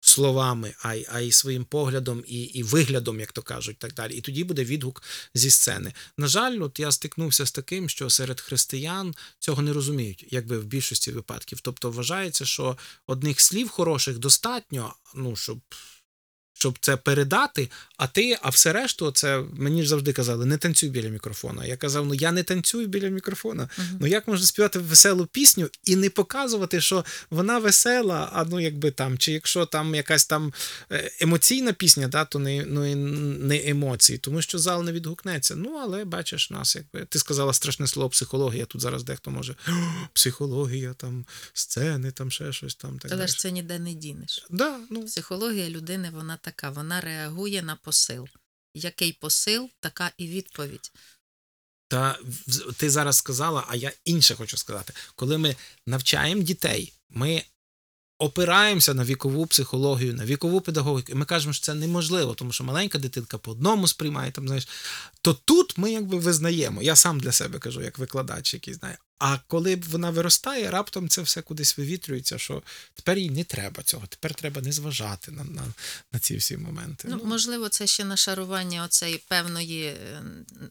[0.00, 4.14] словами, а й, а й своїм поглядом і, і виглядом, як то кажуть, так далі.
[4.14, 5.02] І тоді буде відгук
[5.34, 5.92] зі сцени.
[6.16, 10.64] На жаль, от я стикнувся з таким, що серед християн цього не розуміють, якби в
[10.64, 11.60] більшості випадків.
[11.60, 15.60] Тобто вважається, що одних слів хороших достатньо, ну щоб
[16.58, 20.88] щоб це передати, а ти, а все решту, це мені ж завжди казали, не танцюй
[20.90, 21.66] біля мікрофона.
[21.66, 23.68] Я казав, ну я не танцюю біля мікрофона.
[23.78, 23.98] Мгм.
[24.00, 28.90] Ну як можна співати веселу пісню і не показувати, що вона весела, а ну якби
[28.90, 30.52] там, чи якщо там якась там
[30.92, 32.96] е, емоційна пісня, да, то не, ну,
[33.46, 35.56] не емоції, тому що зал не відгукнеться.
[35.56, 38.64] Ну, але бачиш нас, якби ти сказала страшне слово психологія.
[38.64, 39.54] Тут зараз дехто може
[40.12, 42.98] психологія, там сцени, там ще щось там.
[42.98, 43.28] Так Але далі.
[43.28, 44.46] ж це ніде не дінеш.
[44.50, 48.28] Да, ну, Психологія людини вона така, вона реагує на посил.
[48.74, 50.92] Який посил, така і відповідь.
[51.88, 52.18] Та
[52.76, 54.92] ти зараз сказала, а я інше хочу сказати.
[55.14, 55.56] Коли ми
[55.86, 57.42] навчаємо дітей, ми
[58.18, 62.64] опираємося на вікову психологію, на вікову педагогіку, і ми кажемо, що це неможливо, тому що
[62.64, 64.68] маленька дитинка по одному сприймає, там, знаєш,
[65.22, 66.82] то тут ми якби визнаємо.
[66.82, 68.98] Я сам для себе кажу, як викладач, який знає.
[69.18, 72.62] А коли вона виростає, раптом це все кудись вивітрюється, що
[72.94, 75.62] тепер їй не треба цього, тепер треба не зважати на, на,
[76.12, 77.08] на ці всі моменти.
[77.10, 80.22] Ну, можливо, це ще нашарування оцеї певної е,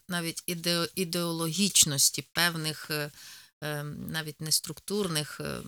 [0.09, 3.11] навіть іде- ідеологічності, певних е,
[3.63, 5.59] е, навіть не структурних е,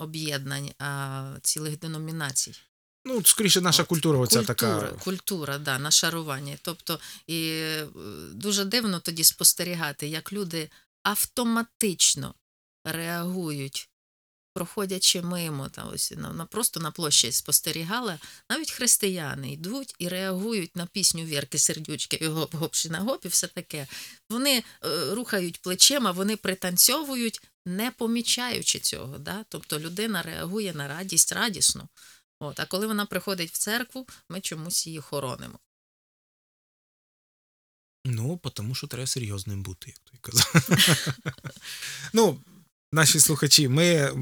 [0.00, 2.52] об'єднань, а цілих деномінацій.
[3.04, 4.96] ну, скоріше, наша От, культура, оця культура, така.
[5.04, 6.58] культура, да, нашарування.
[6.62, 7.86] Тобто, і е,
[8.32, 10.70] дуже дивно тоді спостерігати, як люди
[11.02, 12.34] автоматично
[12.84, 13.88] реагують,
[14.54, 18.18] проходячи мимо, та ось на, просто на площі спостерігала,
[18.50, 23.28] навіть християни йдуть і реагують на пісню Вірки Сердючки і гоп гоп на гоп і
[23.28, 23.86] все таке.
[24.30, 29.18] Вони е, рухають плечима, вони пританцьовують, не помічаючи цього.
[29.18, 29.44] Да?
[29.48, 31.88] Тобто людина реагує на радість радісно.
[32.40, 35.58] От, а коли вона приходить в церкву, ми чомусь її хоронимо.
[38.04, 40.68] Ну, тому що треба серйозним бути, як той казав.
[42.12, 42.40] ну,
[42.92, 44.12] наші слухачі, ми,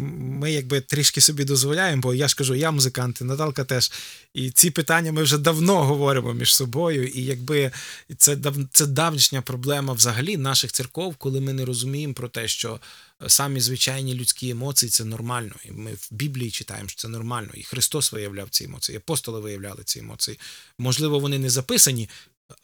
[0.41, 3.93] ми якби трішки собі дозволяємо, бо я ж кажу, я музикант, і Наталка теж.
[4.35, 7.09] І ці питання ми вже давно говоримо між собою.
[7.09, 7.71] І якби
[8.17, 8.37] це,
[8.73, 12.81] це давнішня проблема взагалі наших церков, коли ми не розуміємо про те, що
[13.27, 15.55] самі звичайні людські емоції це нормально.
[15.65, 17.49] І ми в Біблії читаємо, що це нормально.
[17.55, 20.39] І Христос виявляв ці емоції, і апостоли виявляли ці емоції.
[20.79, 22.09] Можливо, вони не записані.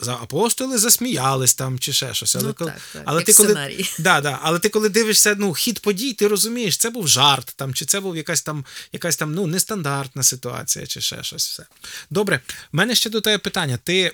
[0.00, 2.36] За апостоли засміялись там чи ще щось.
[2.36, 4.38] Але ну, коли, так, так, але як ти коли- Да, да.
[4.42, 8.00] Але ти коли дивишся ну, хід подій, ти розумієш, це був жарт, там, чи це
[8.00, 11.48] був якась там, якась там ну, нестандартна ситуація, чи ще щось.
[11.48, 11.66] Все.
[12.10, 12.40] Добре,
[12.72, 13.78] в мене ще до тебе питання.
[13.84, 14.12] Ти,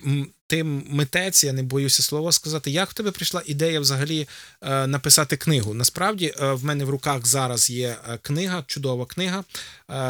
[0.50, 2.70] ти митець, я не боюся слова сказати.
[2.70, 4.28] Як в тебе прийшла ідея взагалі
[4.62, 5.74] е, написати книгу?
[5.74, 9.44] Насправді, е, в мене в руках зараз є е, книга, чудова книга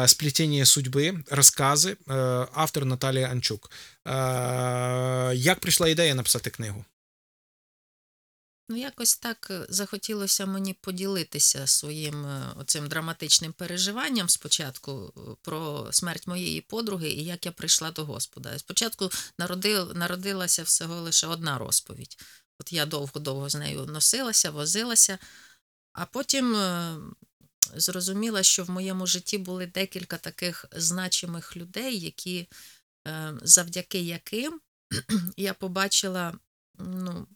[0.05, 1.97] Сплетіння судьби, розкази,
[2.53, 3.71] автор Наталія Анчук.
[5.33, 6.85] Як прийшла ідея написати книгу?
[8.71, 15.89] Ну, якось так е, захотілося мені поділитися своїм е, оцим драматичним переживанням спочатку е, про
[15.91, 18.59] смерть моєї подруги і як я прийшла до Господа.
[18.59, 22.17] Спочатку народил, народилася всього лише одна розповідь.
[22.59, 25.17] От я довго-довго з нею носилася, возилася,
[25.93, 26.55] а потім
[27.75, 32.47] зрозуміла, що в моєму житті були декілька таких значимих людей, які,
[33.41, 34.61] завдяки яким
[35.37, 36.33] я побачила
[36.79, 37.27] ну,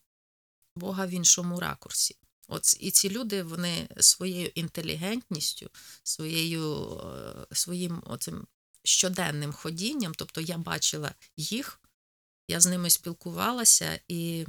[0.75, 2.15] Бога в іншому ракурсі.
[2.47, 5.69] От і ці люди вони своєю інтелігентністю,
[6.03, 8.47] своєю, е, своїм оцим
[8.83, 11.81] щоденним ходінням, тобто я бачила їх,
[12.47, 14.45] я з ними спілкувалася і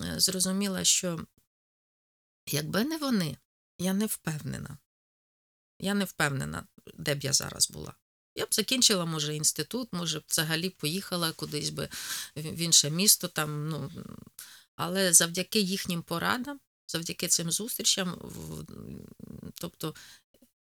[0.00, 1.26] е, зрозуміла, що
[2.46, 3.36] якби не вони,
[3.78, 4.78] я не впевнена.
[5.78, 7.94] Я не впевнена, де б я зараз була.
[8.34, 11.88] Я б закінчила, може, інститут, може, б взагалі поїхала кудись би
[12.36, 13.90] в інше місто, там, ну,
[14.80, 18.18] але завдяки їхнім порадам, завдяки цим зустрічам,
[19.54, 19.94] тобто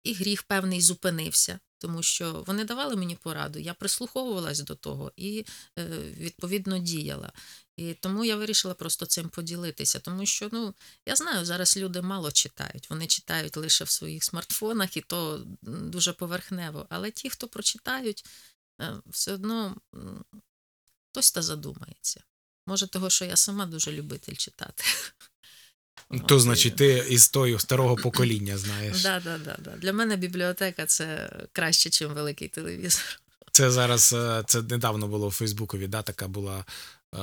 [0.04, 5.46] і гріх певний зупинився, тому що вони давали мені пораду, я прислуховувалась до того і
[5.80, 5.86] е,
[6.18, 7.32] відповідно діяла.
[7.78, 10.74] І тому я вирішила просто цим поділитися, тому що ну
[11.06, 12.90] я знаю, зараз люди мало читають.
[12.90, 16.86] Вони читають лише в своїх смартфонах, і то дуже поверхнево.
[16.90, 18.26] Але ті, хто прочитають,
[18.82, 19.76] е, все одно
[21.12, 22.24] хтось та задумається.
[22.66, 24.84] Може, того, що я сама дуже любитель читати.
[26.28, 29.04] То значить, ти із того старого покоління знаєш.
[29.04, 29.72] Да, да, да, да.
[29.72, 33.20] Для мене бібліотека це краще, ніж великий телевізор.
[33.52, 36.66] Це зараз е, це недавно було у Фейсбукові, да, така була
[37.14, 37.18] е,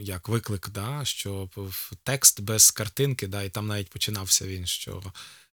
[0.00, 1.50] як виклик, да, що
[2.02, 5.02] текст без картинки, да, і там навіть починався він, що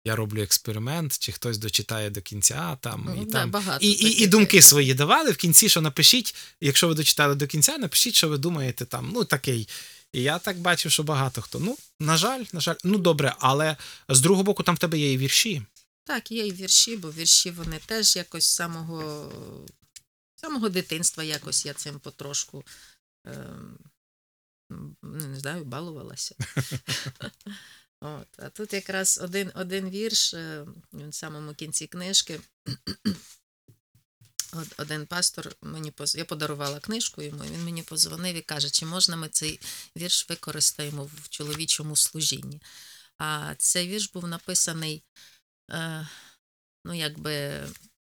[0.05, 2.77] я роблю експеримент, чи хтось дочитає до кінця.
[2.81, 6.35] Там, і, Да, там, багато і, і, і думки свої давали в кінці, що напишіть,
[6.61, 9.69] якщо ви дочитали до кінця, напишіть, що ви думаєте там, ну такий.
[10.13, 11.59] І я так бачив, що багато хто.
[11.59, 13.77] Ну, на жаль, на жаль, ну добре, але
[14.09, 15.61] з другого боку, там в тебе є і вірші.
[16.03, 19.31] Так, є і вірші, бо вірші вони теж якось з самого,
[20.35, 22.63] самого дитинства якось я цим потрошку
[24.69, 26.35] ну, не знаю, балувалася.
[28.01, 32.41] От, а тут якраз один, один вірш, е, в самому кінці книжки.
[34.53, 36.15] Од- Один пастор мені поз...
[36.15, 39.59] я подарувала книжку йому, і він мені позвонив і каже, чи можна ми цей
[39.97, 42.61] вірш використаємо в чоловічому служінні.
[43.17, 45.03] А цей вірш був написаний
[45.71, 46.07] е,
[46.85, 47.63] ну, якби,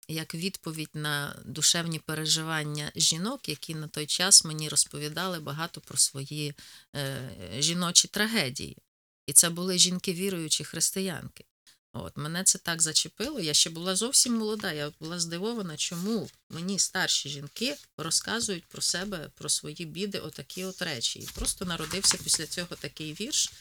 [0.08, 6.54] як відповідь на душевні переживання жінок, які на той час мені розповідали багато про свої
[6.96, 7.30] е,
[7.60, 8.78] жіночі трагедії.
[9.26, 11.46] І це були жінки віруючі християнки.
[11.94, 13.40] От, мене це так зачепило.
[13.40, 14.72] Я ще була зовсім молода.
[14.72, 20.82] Я була здивована, чому мені старші жінки розказують про себе, про свої біди, отакі от
[20.82, 21.20] речі.
[21.20, 23.52] І просто народився після цього такий вірш.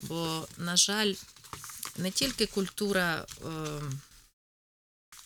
[0.00, 1.14] Бо, на жаль,
[1.96, 3.80] не тільки культура, е,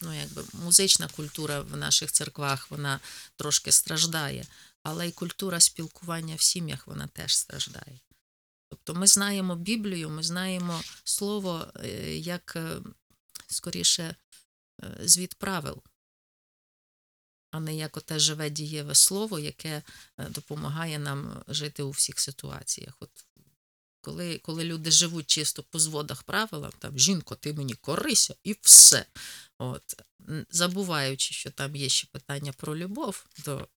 [0.00, 3.00] ну якби музична культура в наших церквах, вона
[3.36, 4.46] трошки страждає,
[4.82, 7.98] але й культура спілкування в сім'ях вона теж страждає.
[8.88, 12.80] Тобто ми знаємо Біблію, ми знаємо слово е, як е,
[13.46, 14.16] скоріше
[14.82, 15.82] е, звіт правил,
[17.50, 19.82] а не як оте живе дієве слово, яке
[20.18, 22.94] допомагає нам жити у всіх ситуаціях.
[23.00, 23.10] От
[24.00, 29.06] коли, коли люди живуть чисто по зводах правила, там жінко, ти мені корися і все.
[29.58, 30.02] От,
[30.50, 33.68] забуваючи, що там є ще питання про любов до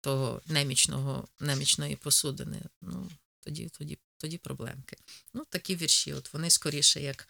[0.00, 3.10] того немічного, немічної посудини, ну,
[3.40, 4.96] тоді, тоді, тоді проблемки.
[5.34, 7.28] Ну, такі вірші, от вони скоріше як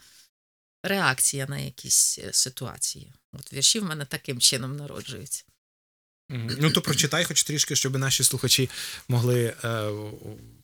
[0.82, 3.12] реакція на якісь е, ситуації.
[3.32, 5.44] От вірші в мене таким чином народжуються.
[6.30, 8.70] Ну, то прочитай хоч трішки, щоб наші слухачі
[9.08, 9.90] могли е,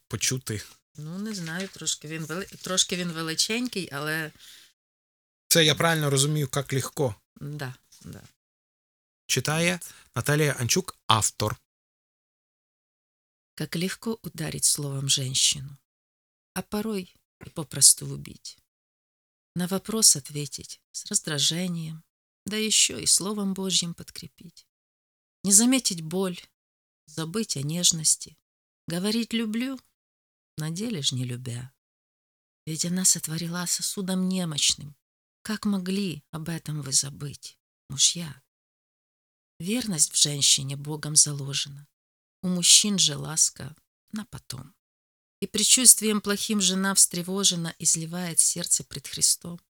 [0.07, 0.61] почути.
[0.97, 2.45] Ну, не знаю, трошки він, вели...
[2.45, 4.31] трошки він величенький, але
[5.47, 7.15] Це я правильно розумію, як легко.
[7.35, 7.73] да,
[8.05, 8.21] да.
[9.27, 9.79] Читає
[10.15, 11.55] Наталія Анчук, автор.
[13.55, 15.77] Как легко ударить словом женщину,
[16.55, 17.13] а порой
[17.45, 18.57] и попросту убить.
[19.55, 22.03] На вопрос ответить с раздражением,
[22.45, 24.65] да еще и словом Божьим подкрепить.
[25.43, 26.39] Не заметить боль,
[27.05, 28.37] забыть о нежности,
[28.87, 29.79] говорить «люблю»,
[30.57, 31.73] на деле ж не любя.
[32.65, 34.95] Ведь она сотворила сосудом немощным.
[35.41, 38.41] Как могли об этом вы забыть, мужья?
[39.59, 41.87] Верность в женщине Богом заложена.
[42.41, 43.75] У мужчин же ласка
[44.11, 44.74] на потом.
[45.45, 49.61] И предчувствием плохим жена встревожена изливает сердце пред Христом.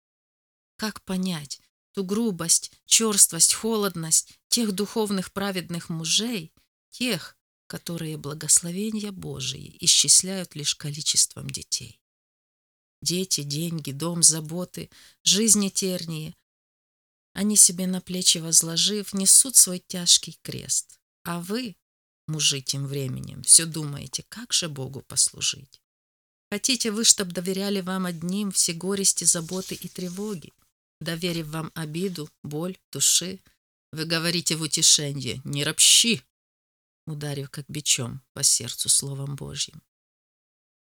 [0.77, 1.59] Как понять
[1.91, 6.53] ту грубость, черствость, холодность тех духовных праведных мужей,
[6.91, 11.99] тех, которые благословения Божии исчисляют лишь количеством детей?
[13.01, 14.89] Дети, деньги, дом, заботы,
[15.23, 16.37] жизни тернии.
[17.33, 21.01] Они себе на плечи возложив, несут свой тяжкий крест.
[21.25, 21.75] А вы,
[22.27, 25.81] мужи, тем временем все думаете, как же Богу послужить.
[26.51, 30.53] Хотите вы, чтоб доверяли вам одним все горести, заботы и тревоги?
[31.01, 33.39] Доверив вам обиду, боль, души,
[33.91, 36.21] вы говорите в утешенье «Не ропщи!»
[37.07, 39.81] ударив как бичом по сердцу Словом Божьим.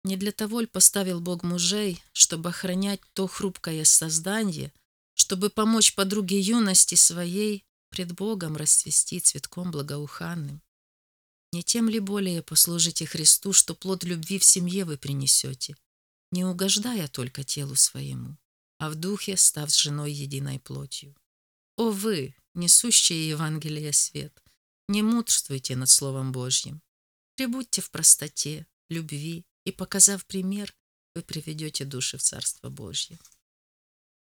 [0.05, 4.73] Не для того ль поставил Бог мужей, чтобы охранять то хрупкое создание,
[5.15, 10.63] чтобы помочь подруге юности своей пред Богом расцвести цветком благоуханным?
[11.52, 15.76] Не тем ли более послужите Христу, что плод любви в семье вы принесете,
[16.32, 18.38] не угождая только телу своему,
[18.80, 21.16] а в духе став с женой единой плотью?
[21.78, 24.44] О вы, несущие Евангелие свет,
[24.88, 26.82] не мудрствуйте над Словом Божьим.
[27.36, 30.76] Прибудьте в простоте, любви, і, показав примір,
[31.16, 33.18] ви приведете душі в Царство Божє.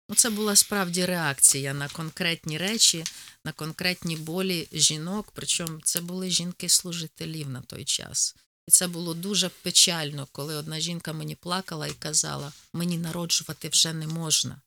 [0.09, 3.05] Ну, це була справді реакція на конкретні речі,
[3.45, 5.33] на конкретні болі жінок.
[5.35, 8.37] Причому це були жінки-служителів на той час.
[8.69, 13.93] І це було дуже печально, коли одна жінка мені плакала і казала: мені народжувати вже
[13.93, 14.61] не можна.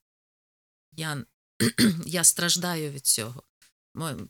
[0.96, 1.24] Я,
[2.06, 3.44] я страждаю від цього.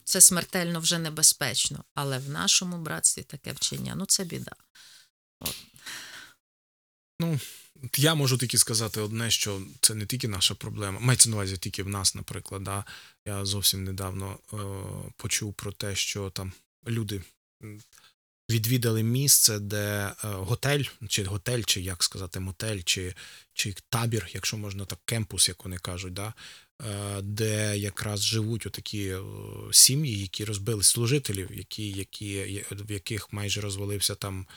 [0.04, 1.84] Це смертельно вже небезпечно.
[1.94, 4.56] Але в нашому братстві таке вчення ну це біда.
[7.20, 7.40] Ну,
[7.98, 11.00] я можу тільки сказати одне, що це не тільки наша проблема.
[11.00, 12.64] Мається на увазі тільки в нас, наприклад.
[12.64, 12.86] Да?
[13.26, 14.58] Я зовсім недавно е,
[15.18, 16.54] почув про те, що там
[16.88, 17.22] люди
[18.50, 23.16] відвідали місце, де е, готель, чи готель, чи як сказати, мотель, чи,
[23.54, 26.34] чи табір, якщо можна так, кемпус, як вони кажуть, да?
[26.82, 29.22] е, де якраз живуть отакі е,
[29.72, 34.48] сім'ї, які розбили служителів, які, які, в яких майже розвалився там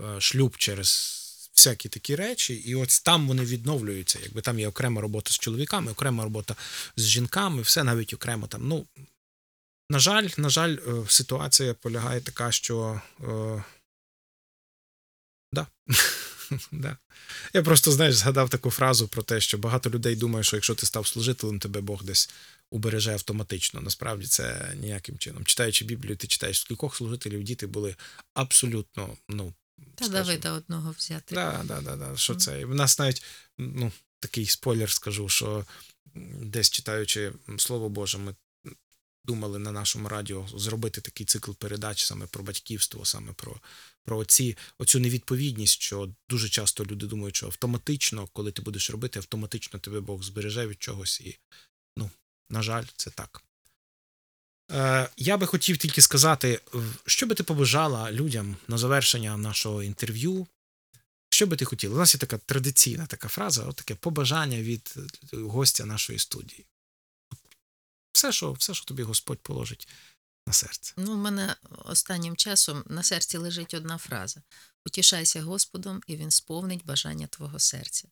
[0.00, 1.22] е, шлюб через
[1.56, 4.18] всякі такі речі, і ось там вони відновлюються.
[4.22, 6.56] Якби там є окрема робота з чоловіками, окрема робота
[6.96, 8.68] з жінками, все навіть окремо там.
[8.68, 8.86] Ну,
[9.90, 13.00] на жаль, на жаль, е, ситуація полягає така, що.
[13.20, 13.64] Е,
[15.52, 15.66] да.
[16.72, 16.96] да.
[17.54, 20.86] Я просто, знаєш, згадав таку фразу про те, що багато людей думає, що якщо ти
[20.86, 22.30] став служителем, тебе Бог десь
[22.70, 23.80] убереже автоматично.
[23.80, 25.44] Насправді це ніяким чином.
[25.44, 27.96] Читаючи Біблію, ти читаєш, скількох служителів діти були
[28.34, 29.54] абсолютно, ну,
[29.94, 31.34] Та скажімо, Давида одного взяти.
[31.34, 32.16] Да, да, да, да.
[32.16, 32.64] Що це?
[32.64, 33.24] В нас навіть
[33.58, 35.64] ну, такий спойлер скажу, що
[36.42, 38.34] десь читаючи Слово Боже, ми
[39.24, 43.60] думали на нашому радіо зробити такий цикл передач саме про батьківство, саме про,
[44.04, 49.18] про оці, оцю невідповідність, що дуже часто люди думають, що автоматично, коли ти будеш робити,
[49.18, 51.20] автоматично тебе Бог збереже від чогось.
[51.20, 51.38] І,
[51.96, 52.10] ну,
[52.50, 53.42] на жаль, це так.
[54.72, 56.60] Е, я би хотів тільки сказати,
[57.06, 60.46] що би ти побажала людям на завершення нашого інтерв'ю,
[61.30, 61.94] що би ти хотіла?
[61.94, 64.94] У нас є така традиційна така фраза, от таке побажання від
[65.32, 66.66] гостя нашої студії.
[68.12, 69.88] Все, що, все, що тобі Господь положить
[70.46, 70.94] на серце.
[70.96, 74.42] Ну, у мене останнім часом на серці лежить одна фраза:
[74.86, 78.08] Утішайся Господом, і Він сповнить бажання твого серця.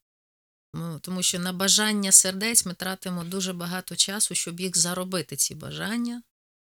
[0.75, 5.55] Ну, тому що на бажання сердець ми тратимо дуже багато часу, щоб їх заробити, ці
[5.55, 6.23] бажання,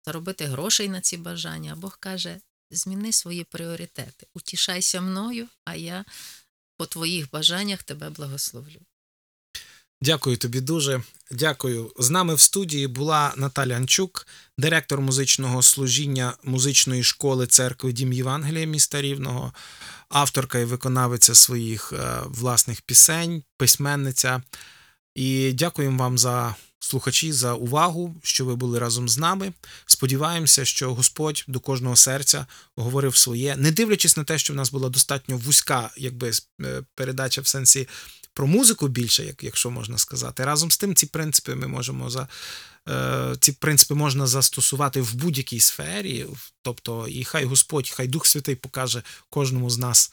[0.07, 1.77] заробити грошей на ці бажання.
[1.77, 2.37] Бог каже:
[2.71, 6.05] зміни свої пріоритети, утішайся мною, а я
[6.77, 8.81] по твоїх бажаннях тебе благословлю.
[10.01, 11.03] Дякую тобі дуже.
[11.31, 11.93] Дякую.
[11.99, 14.27] З нами в студії була Наталя Анчук,
[14.59, 19.53] директор музичного служіння музичної школи церкви Дім Євангелія міста Рівного,
[20.09, 24.43] авторка і виконавиця своїх е, власних пісень, письменниця.
[25.15, 29.53] І дякуємо вам за слухачі, за увагу, що ви були разом з нами.
[29.87, 32.47] Сподіваємося, що Господь до кожного серця
[32.77, 37.41] говорив своє, не дивлячись на те, що в нас була достатньо вузька, якби е, передача
[37.41, 37.89] в сенсі
[38.37, 40.45] про музику більше, як, якщо можна сказати.
[40.45, 42.29] Разом з тим, ці принципи ми можемо за
[42.89, 46.27] е, ці принципи можна застосувати в будь-якій сфері.
[46.63, 50.13] Тобто, і хай Господь, хай Дух Святий покаже кожному з нас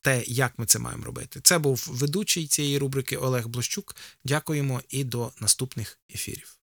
[0.00, 1.40] те, як ми це маємо робити.
[1.42, 3.96] Це був ведучий цієї рубрики Олег Блощук.
[4.24, 6.59] Дякуємо і до наступних ефірів.